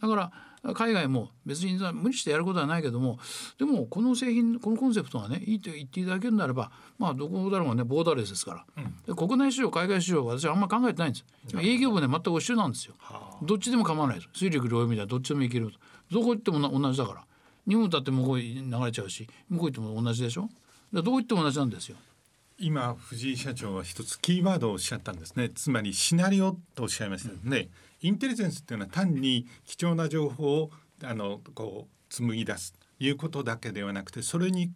[0.00, 0.32] だから
[0.74, 3.18] 海外も別に無理してやることはないけども
[3.58, 11.24] でもこの製品このコンセプトがねいいと言っていただけるならばまあどこだろうがねボーダーレスですから、うん、国内市場海外市場は私はあんま考えてないんです。
[11.60, 12.94] 営業部で全く一緒なんですよ、
[13.42, 14.28] どっちでも構わないです。
[14.34, 15.70] 水陸両用みたいなどっちでもいける
[16.10, 17.24] どこ行っても同じだから。
[17.66, 20.50] 日本だって向こうに流れちゃうし向こう行っても同じでしょ。
[20.92, 21.96] どこ行っても同じなんですよ
[22.58, 25.48] 今藤井社長は一つキーワードをおっしゃったんですね。
[25.48, 27.68] つまりシナリオとおっしゃいましたね、うん
[28.00, 30.70] インテリジェンスっていうのは単に貴重な情報を
[31.02, 32.74] あのこう紡ぎ出す。
[32.74, 34.70] ということだけではなくてそれに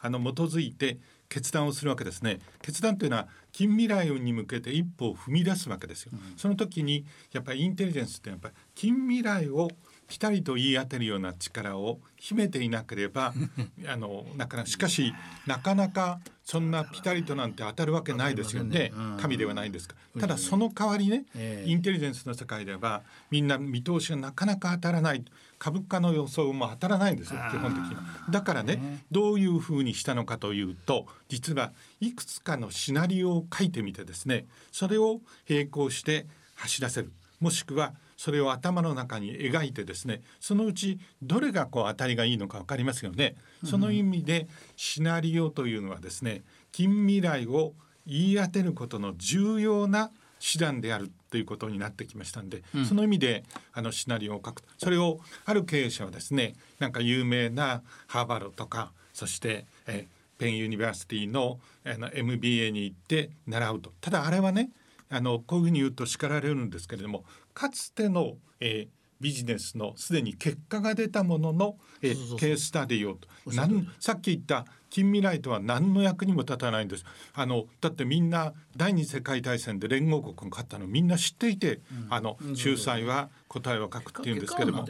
[0.00, 2.40] あの基づいて決断をするわけですね。
[2.60, 9.68] 決断というのは近未来に向けて一歩を踏み出すわけですよ、うん、その時にやっぱりインテリジェンスってやっぱり近未来を
[10.08, 13.32] ぴたりと言い当てるような力を秘めていなければ
[13.88, 15.12] あのなかなかしかし
[15.46, 19.94] なかなかそんなピタリとなんて当たるわけないですよね、神ではないんですか。
[20.18, 21.24] ただその代わりね、
[21.64, 25.24] インテリジェンスの世界ではみんな見通しがなかなか当たらない
[25.58, 27.96] 株価の予想も当たらないんですよ基本的に
[28.30, 29.04] だからね。
[29.10, 36.26] どういうふうにしたのかというと実はいくつかのシナリオを書いてみてですねそれを並行して
[36.56, 37.12] 走らせる。
[37.40, 43.34] もしくはそれを頭の中に描いてですねそのうちどれがこう当たりがいいのか分かりますよね。
[43.64, 44.46] その意味で
[44.76, 47.72] シナリオというのはですね近未来を
[48.06, 53.42] 言い当てることの重要な手段であるということになってきましたんで、うん、その意味で
[53.72, 54.62] あのシナリオを書く。
[54.78, 60.06] それをある経営者はですねなんか有名なハーバードとかそしてえ
[60.38, 63.92] ペンユニバーシティのあの MBA に行って習うと。
[64.00, 64.70] ただあれはね
[65.12, 73.18] あのこういうふうに言うと叱られるんですけれどもかつての、えー、ビジネスのすでに結果が出たものの、えー、ケーススタディを
[73.54, 77.04] なんさっき言った近未来とは何の役にも立たないんです。
[77.32, 84.82] あのだってみんな第二次世界大戦で連合国が勝ったのみんな知っていて、うん、あの仲裁は答えを書くっていうんですけども、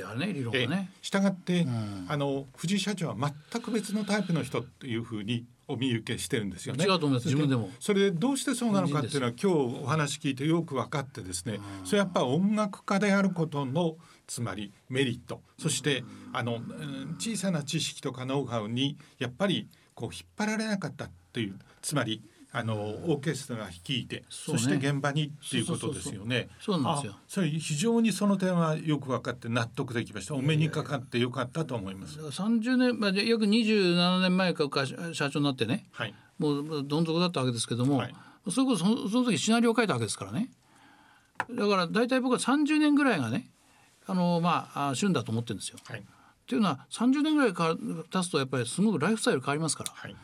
[0.67, 6.85] ねしたがって、うん、あの藤井社長は全く別のタイプの人というふうにお見受けしてるんですよね。
[6.85, 7.71] 違うと思います自分でも。
[7.81, 13.97] それでどうしてそうなのかっていうのは今日お話聞いてよく分かってですねそれやっぱ音楽家であることの
[14.27, 16.61] つまりメリットそしてあの
[17.19, 22.23] 小さな知識とかノウハウにやっぱりこう引っ張られなかったというつまり
[22.55, 26.51] あのオーケストラ率いてそ,、して現場にっていうことですよね。
[26.61, 27.17] そうなんですよ。
[27.27, 30.35] それ非常にその点はよく分かって納得できました。
[30.35, 32.31] お目にかかってよかったと思います。
[32.31, 34.69] 三十年まあ約二十七年前か
[35.15, 38.15] 社長になってね、はい、もうどん底だったわけですけども、はい、
[38.51, 40.51] それこそその時シナリオを書いたわけですからね。
[41.51, 43.49] だから大体僕は三十年ぐらいがね、
[44.07, 45.79] あのまあ旬だと思ってるんですよ。
[45.85, 46.03] はい、っ
[46.47, 47.75] ていうのは三十年ぐらいか
[48.11, 49.93] 経つとやっぱりすごくライフスタイル変わりますから。
[49.95, 50.15] はい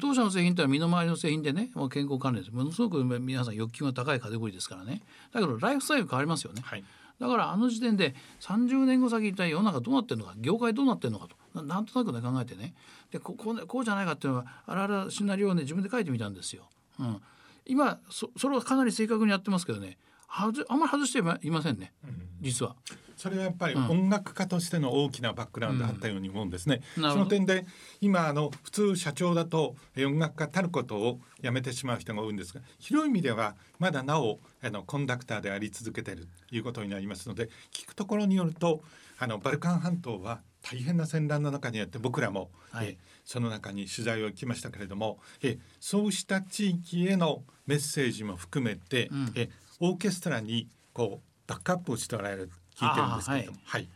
[0.00, 2.54] 当社の製品ってのは身の回りの製品でね、もう健康関連です。
[2.54, 5.02] ものすごく皆さん欲求が高いカテゴリーですからね。
[5.32, 6.84] だけどライフスタイル変わりますよね、はい、
[7.20, 11.62] だからあの時点で30年後先一体世の中どうなってるのか業界どうなってるのかと。
[11.62, 12.74] なんとなくね考えてね。
[13.10, 16.68] でこここうじゃないかっていうのはあらあらシナリオをね自分で書いてみたんですよ。
[16.98, 17.20] うん、
[17.64, 19.98] 今そそれはかなり正確にやってますけどね。
[20.26, 21.92] はずあんまり外していませんね、
[22.40, 22.74] 実は。
[23.16, 26.82] それはやっぱり音楽家としての大きなバックグラウンドあったように思うんですね。
[26.98, 27.64] うん、その点で
[28.00, 38.82] 今あの普通社長だと音楽家たることをやめてしまう人が多いんですが広い意味ではまだなおあのコンダクターであり続けているということになりますので聞くところによると
[39.18, 49.48] あのバルカン半島は大変な戦乱の中にあって僕らも、はい、えその中に取材を行きましたけれどもえそうした地域へのメッセージも含めて、うん、え
[49.80, 53.58] オーケストラにこうバックアップをしておられる聞いてるんですけれども。
[53.64, 53.88] はい、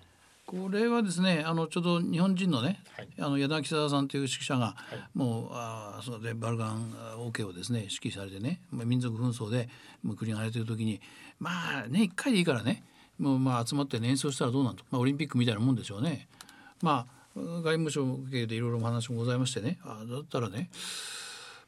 [0.47, 9.69] これはですねあのちょうど日本人のね、はい、あの矢田木沢さんという指揮者が、はい、もうあそでバルガン OK をですね指揮されてね、まあ、民族紛争で
[10.17, 11.01] 国が荒れてる時に
[11.39, 12.83] まあね一回でいいからね
[13.19, 16.27] もうまあ集まって、演奏したらどうなんと、まあ、オリンピックみたいなもんでしょうね。
[16.81, 20.71] まあ外務省系でいろいろお話もございましてねあだったらね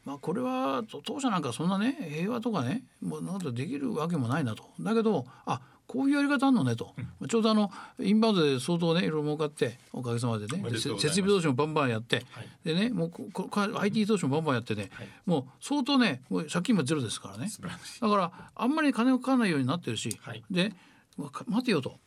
[0.04, 4.64] まあ、これは当社なんかそんなね平和とかねもうなんとできるわけもないなと。
[4.80, 7.70] だけどあこういうやり方あんのねと、うん、ちょうどあの
[8.00, 17.50] インバウンドで相当ねいろいろ儲かっておかげさまでね設備投資もバンバンやって、はい、でねもうここ IT 投資もバンバンやってね、はい、もう相当ねもう借金もゼロですからね。
[18.00, 20.72] だからあんまり金をかからないようになってるし、はい、で
[21.16, 21.98] 待てよと。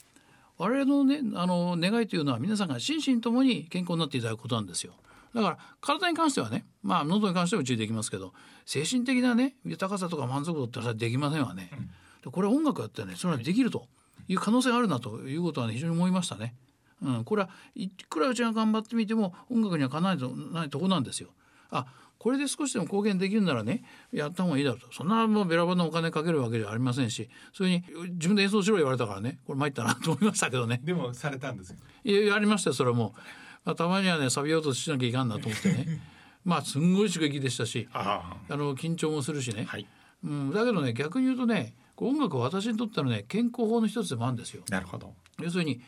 [0.57, 4.93] 我々のねあの願いというのは皆さんが心身ともに健康になっていただくことなんですよ。
[5.33, 8.33] だから体に関してはねまあ喉に関してはうちできますけど
[8.65, 11.69] 精神的なね豊かさとか満足度ってできませんわね。
[11.73, 11.89] うん、
[12.31, 13.13] これは音楽やってね。
[13.15, 13.87] それはできると
[14.27, 16.55] いう可能性があるなということは、ね、非常に思いましたね。
[17.01, 21.29] うん、これはいくらうちが頑張ってみても音楽にはかなないないとこなんですよ。
[21.71, 21.85] あ
[22.17, 24.87] これで少しでも貢献できるならねやった方がいいだろうと。
[24.91, 30.81] そんなもうべらぼうなお金かけるわけじゃありませんしそれに自分で演奏しろ言われたからねこれ参ったなと思いましたけどね。
[30.83, 31.77] でもされたんですよ。
[32.03, 33.19] いややりましたよそれはもう。
[33.65, 36.01] まあ、たまにはね錆びようとしなきゃいかんなと思ってね。
[36.45, 39.87] まあすんごい刺激でしたしあの緊張もするしね、はい、
[40.23, 44.63] うん、だけどね逆に言うとね音楽は私にとってのね健康法の一つでもあるんですよ。
[44.69, 45.13] なるほど。
[45.41, 45.81] 要するに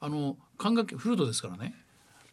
[0.00, 1.74] あの管楽器フルートですからね。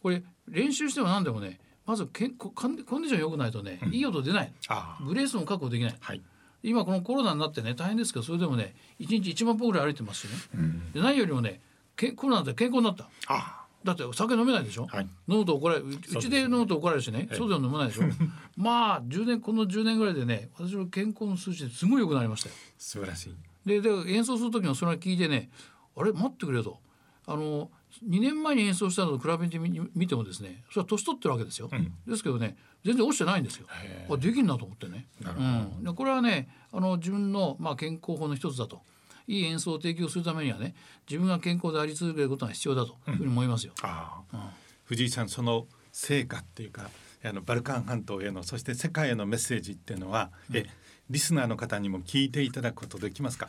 [0.02, 4.52] これ練習しても何でもねまずけんココンディション良くないとね、うん、いい音出ない。
[5.00, 6.20] ブレースも確保できない、はい、
[6.62, 11.60] 今このコロナになってね大変ですけどそれでもね一日1万歩ぐらい歩いてますしね、うん、で何よりもね
[11.96, 13.08] けコロナで健康になった。
[13.28, 15.86] あだって酒飲めないでしょ、はい、飲むと怒られる。
[15.86, 17.28] うちで飲むと怒られるしね。
[17.32, 18.02] そうでは飲まないでしょ？
[18.58, 22.54] まあ10年この10年ぐらいでね私の健康の数値すごい良くなりましたよ。
[22.76, 23.34] 素晴らしい。
[23.64, 25.50] でで演奏する時もそれを聞いてね
[25.96, 26.12] あれ？
[26.12, 26.80] 待ってくれよと。
[27.28, 27.70] あの
[28.04, 33.66] 2年前に演奏したのと比べてみ見てもですねそれは年取ってるわけですよ、うん、ですけどね全然落ちてないんですよ。
[34.08, 35.06] あできんなと思ってね、
[35.84, 38.82] うん、これはねあの自分の、まあ、健康法の一つだと
[39.26, 40.74] いい演奏を提供するためにはね
[41.08, 43.72] 自分が健康であり続けることが必要だというふうに思いますよ。
[44.32, 44.40] うん、
[44.84, 46.90] 藤井さんその成果っていうか
[47.24, 50.66] あのバルカン半島へのそして世界へのメッセージっていうのは、うん、え
[51.10, 53.48] リスナーの方にも聞いていただくことできますか？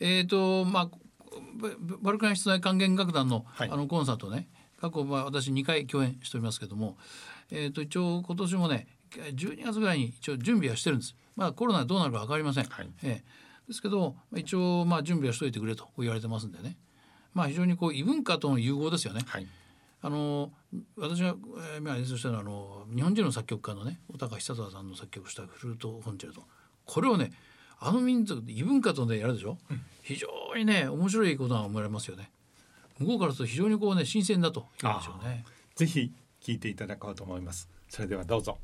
[0.00, 0.90] えーとまあ、
[2.00, 4.48] バルカン室内管弦楽団の,、あのコンサートね
[4.80, 6.96] 過去、まあ、私2回共演しておりますけども、
[7.50, 11.16] えー、と一応今年もね12月ぐらいに一応準備はしてるんです。
[11.34, 12.64] まあ、コロナでどうなるか分かりません。
[12.64, 16.76] はい、えーですけど一応まあ準備はしといてくれと言われてますんでね
[17.34, 19.20] まあ非常にこう異文化との融合ですよね。
[19.26, 19.46] はい、
[20.00, 20.50] あの
[20.96, 21.36] 私が、
[21.76, 26.42] えー、演奏したのはあの日本人の作曲家のね小高久忠さんの作曲したフルートコンチェルト
[26.84, 27.30] これをね
[27.78, 32.30] あの民族異文化とねやるでしょ、うん、非常にね面白いことが思われますよね。
[32.98, 35.44] 向こうからすると非常にこうね新鮮だと言うんでしょうね。
[35.76, 37.68] ぜひ聞いていただこうと思います。
[37.88, 38.58] それではどうぞ。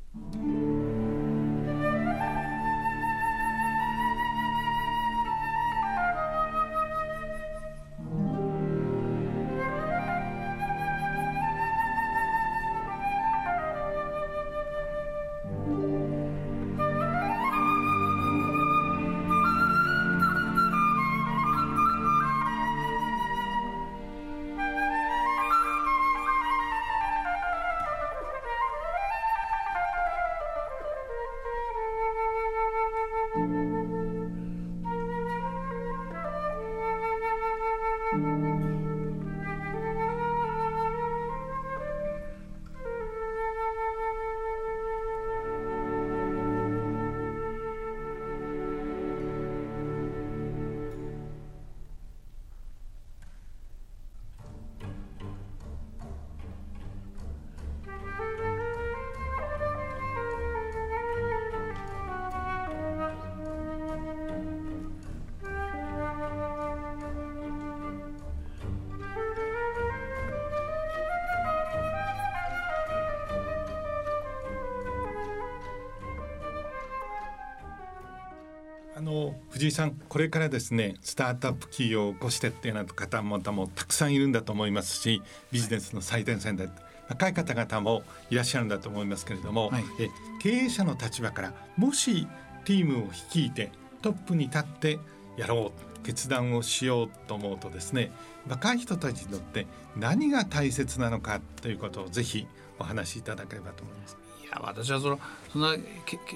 [79.55, 85.21] 藤井さんこれからですねスタートアップ企業を起こしてっていうような方もたくさんいるんだと思いますし
[85.53, 86.67] ビジネスの最前線で
[87.07, 90.09] 若い方々もいらっしゃるんだと思いますけれども、はい、え
[90.41, 92.27] 経営者の立場からもし
[92.65, 94.99] チームを率いてトップに立って
[95.37, 98.11] やろう決断をしようと思うとですね
[98.49, 102.45] 若い人たちにとって何が大切なのかということをぜひ
[102.77, 104.24] お話しいただければと思います。
[104.55, 105.19] いや私はその
[105.51, 105.75] そんな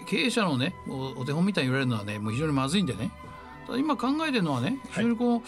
[0.06, 3.12] 経営者のねお手本みたいに言われるのはねもう非常にまずいんでね。
[3.78, 5.44] 今考えてるのはね非常にこう、はい、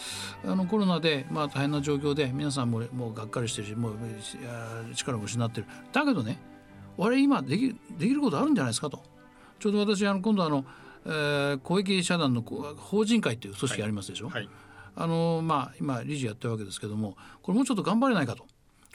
[0.45, 3.95] あのコロナで、まあ、大変な状況で皆さんももうがっかりしてるしもう
[4.95, 5.67] 力を失ってる。
[5.91, 6.39] だけどね
[6.99, 9.01] あれ今できできることあるんじゃないですかと。
[9.59, 10.65] ちょうど私あの今度あの、
[11.05, 14.49] えー、公益社団の法人会っていう組織ありますでしょ、はいはい、
[14.95, 18.45] あのまあ今理事やってるわけですけどもこれもうちょっと頑張れないかと。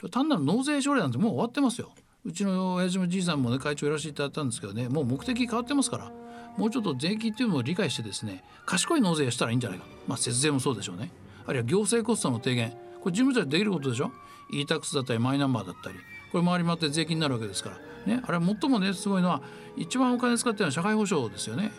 [0.09, 1.91] 単なる納税奨励なんてもう終わってますよ
[2.27, 6.11] うちの親父もじいさんもね会長やらせていただいたんですけどねもう目的変わってますから
[6.57, 9.85] もうちょっと税金っていうのを理解してですね賢い納税したらいいんじゃないか。
[10.07, 11.11] まあ節税もそうでしょうね。
[11.45, 12.71] あるいは行政コストの低減。
[12.99, 14.11] これ事務所でできることでしょ
[14.51, 15.95] ？e-tax だったりマイナンバーだったり。
[16.31, 17.77] これ回り回って税金になるわけですから。
[18.13, 19.41] ねあれは最もねすごいのは
[19.77, 21.71] 一番お金使ってるのは社会保障ですよね。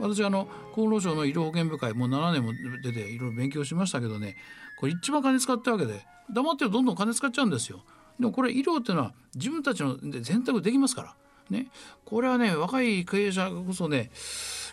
[0.00, 4.36] 私あの厚労省の医療保険部会もう7年も出ていろいろ勉強しましたけどね
[4.78, 7.80] これ一番金使ってるわけで黙ってどんどん金使っちゃうんですよ。
[8.18, 11.14] でもこれ医療っていうのは自分たちの選択できますから。
[11.50, 11.68] ね。
[12.04, 14.10] これはね若い経営者こそね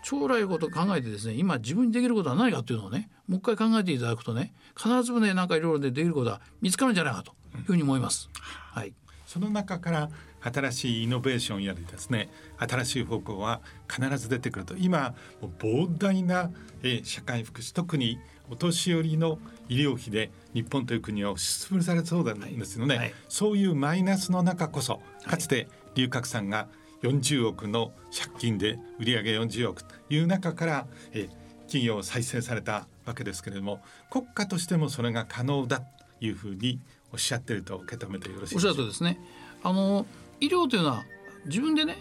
[0.04, 8.30] 将来のことを考えてですね今自分にできることは何かっていうのをねもう一回考えていただくとね必ずねなんかいろいろでできることは見つかるんじゃないかというふうに思います。
[8.72, 8.94] はい、
[9.26, 10.10] その中から
[10.42, 14.76] 新しいイノベーションやですね新しい方向は必ず出てくると。
[14.78, 16.52] 今膨大な、
[16.84, 18.20] え社会福祉特に
[18.50, 19.40] お年寄りの
[19.70, 26.68] 医療費で日本という国は押しつぶされそうなんですよね、はいはい、そういうマイナスの中こそかつて龍角さんが
[27.02, 31.30] 40億の借金で売上40億という中から、え
[31.68, 33.82] 企業を再生されたわけですけれども
[34.12, 35.86] 国家としてもそれが可能だと
[36.22, 36.80] いうふうに
[37.12, 38.82] おっしゃってると受け止めてよろしいでしょうか？
[38.82, 39.20] おっしゃるとですね
[39.64, 40.06] あの
[40.40, 41.04] 医療というのは
[41.46, 41.98] 自分でね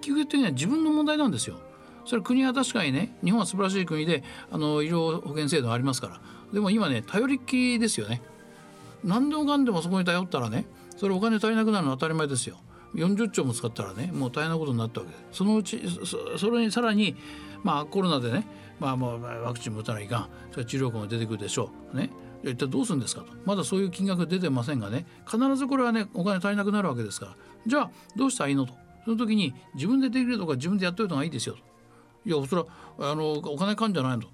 [0.00, 1.58] 究極的には自分の問題なんですよ。
[2.04, 6.20] それ国は確かにね日本は素晴らしい国であの医療保険制度ありますから。
[6.52, 8.22] でも今ね頼りっきりですよね。
[9.04, 12.56] 何でもかんでもそこに頼ったらねそれお金足りなくなるのは当たり前ですよ。
[12.94, 15.18] 40兆も使ったらねもう大変なことになったわけで。
[15.32, 15.80] そのうち
[16.36, 17.16] それにさらに
[17.62, 18.46] まあコロナでね
[18.78, 20.28] まあもうワクチンも打たないかん。
[20.52, 21.96] それ治療薬も出てくるでしょう。
[21.96, 22.10] ね。
[22.44, 23.28] 一体どうするんですかと。
[23.44, 27.36] まだそういう金額出てませんがね必ずこれはねお金足りなくなるわけですから。
[27.66, 28.74] じゃあどうしたらいいのと。
[29.04, 31.71] その時に自分でできるとか自分でやっといた方がいいですよと。
[32.24, 32.66] いやそれは
[32.98, 34.22] あのお金かんじゃないの。
[34.22, 34.28] と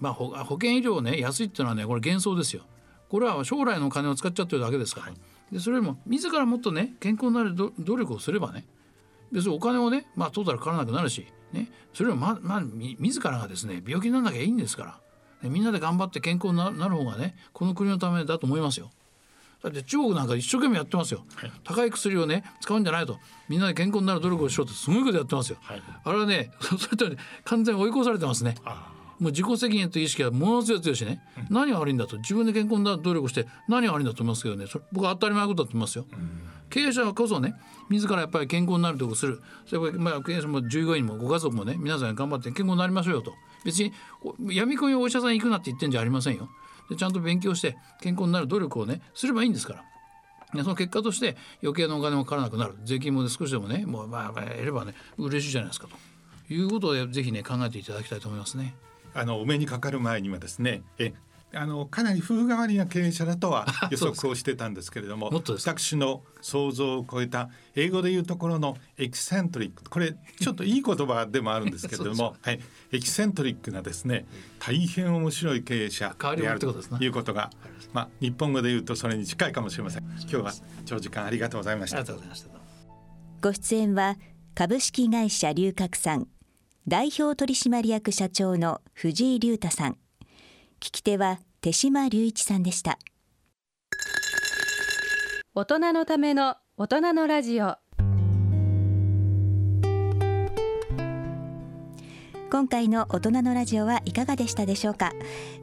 [0.00, 2.62] まあ保険医療ね安いっていうのはねこれ幻想ですよ。
[3.08, 5.12] これは将来の金を使っちゃってるだけですから、
[5.52, 8.64] でそれよりも自らもっとね健康になる努力をすればね
[9.30, 12.62] 別にお金をねまあトータルかからなくなるし、ね、それよりもままあ
[12.98, 14.98] 自らがですね病気にならなきゃいいんですか
[15.42, 18.90] ら、みんなで頑張って健康になる方がねこの国のためだと思いますよ。
[19.62, 23.18] だって中国なんか一生懸命やってますよ、はい、高い薬をね使うんじゃないと。
[23.48, 28.54] みんなで健康になる努力をしようとすごいことやってますよ、はい、あれはね それと、ね、完全に追い越されてますね。
[29.20, 32.16] もう自己責任という意識はものすごい強いしね、うん、何が悪いんだと。
[32.16, 34.66] 自分で健康になる努力して何が悪いんだと思いますけどね。
[34.66, 36.40] それ僕は当たり前のことだと思いますよ、うん、
[36.70, 37.54] 経営者こそね
[37.88, 39.40] 自らやっぱり健康になるとこする。
[39.66, 43.34] それからまあ経営者も従業員もご家族もね皆さん頑張って健康になりましょうよと。
[43.64, 43.92] 別に
[44.50, 46.48] 闇込みお医者さん行くなって言ってんじゃありませんよ
[46.92, 49.84] でちゃんと勉強して健康になる努力をねすればいいんですから。
[50.62, 52.74] その結果として余計なお金もかからなくなる。
[52.84, 55.88] 税金も、ね、少しでもねもうまあやればね嬉しいじゃないですか。
[55.88, 58.74] ということでぜひね考えていただきたいと思いますね。
[59.14, 61.14] あのお目にかかる前にはですねえ
[61.54, 72.60] あのかなり風変わりな経営者だとは 予測をしてたんですけれども私の想像を超えた英語でいうところのエキセントリックこれちょっといい言葉でもあるんですけれども はい、
[72.90, 74.26] エキセントリックなですね
[74.58, 77.50] 大変面白い経営者であるということが、
[77.92, 80.02] まあ、日本語で言うとそれに近いかもしれません。
[80.02, 80.52] 今日は
[80.84, 82.04] 長時間ありがとうございました。
[83.40, 84.16] ご出演は
[84.54, 86.28] 株式会社龍角散
[86.86, 89.98] 代表取締役社長の藤井隆太さん
[90.82, 92.98] 聞き手は手島隆一さんでした。
[95.54, 97.76] 大人のための大人のラジオ。
[102.50, 105.12] 今回の大人のラジオはいかがでしたでしょうか？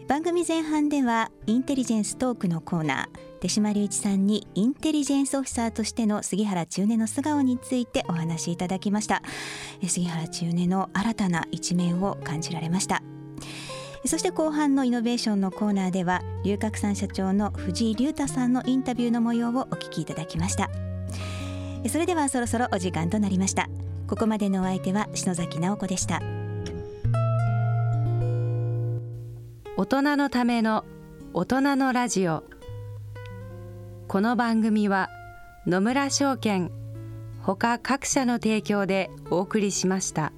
[0.07, 9.21] 番組前半ではインテリジェンストークのコーナー手島隆一さんにインテリジェンスオフィサーとしての杉原千畝の素顔についてお話しいただきました。
[9.85, 13.03] 杉原千畝の新たな一面を感じられました
[14.05, 20.69] そして後半のイノベーションのコーナーでは龍角散社長の藤井隆太さんのインタビューの模様をお聞きいただきました。
[21.87, 23.69] それではそろそろお時間となりました。
[24.07, 26.21] ここまでのお相手は篠崎直子でした。
[29.77, 30.83] 大人のための
[31.33, 32.43] 大人のラジオ。
[34.07, 35.09] この番組は
[35.67, 36.71] 野村証券
[37.41, 40.33] ほか各社の提供でお送りしました。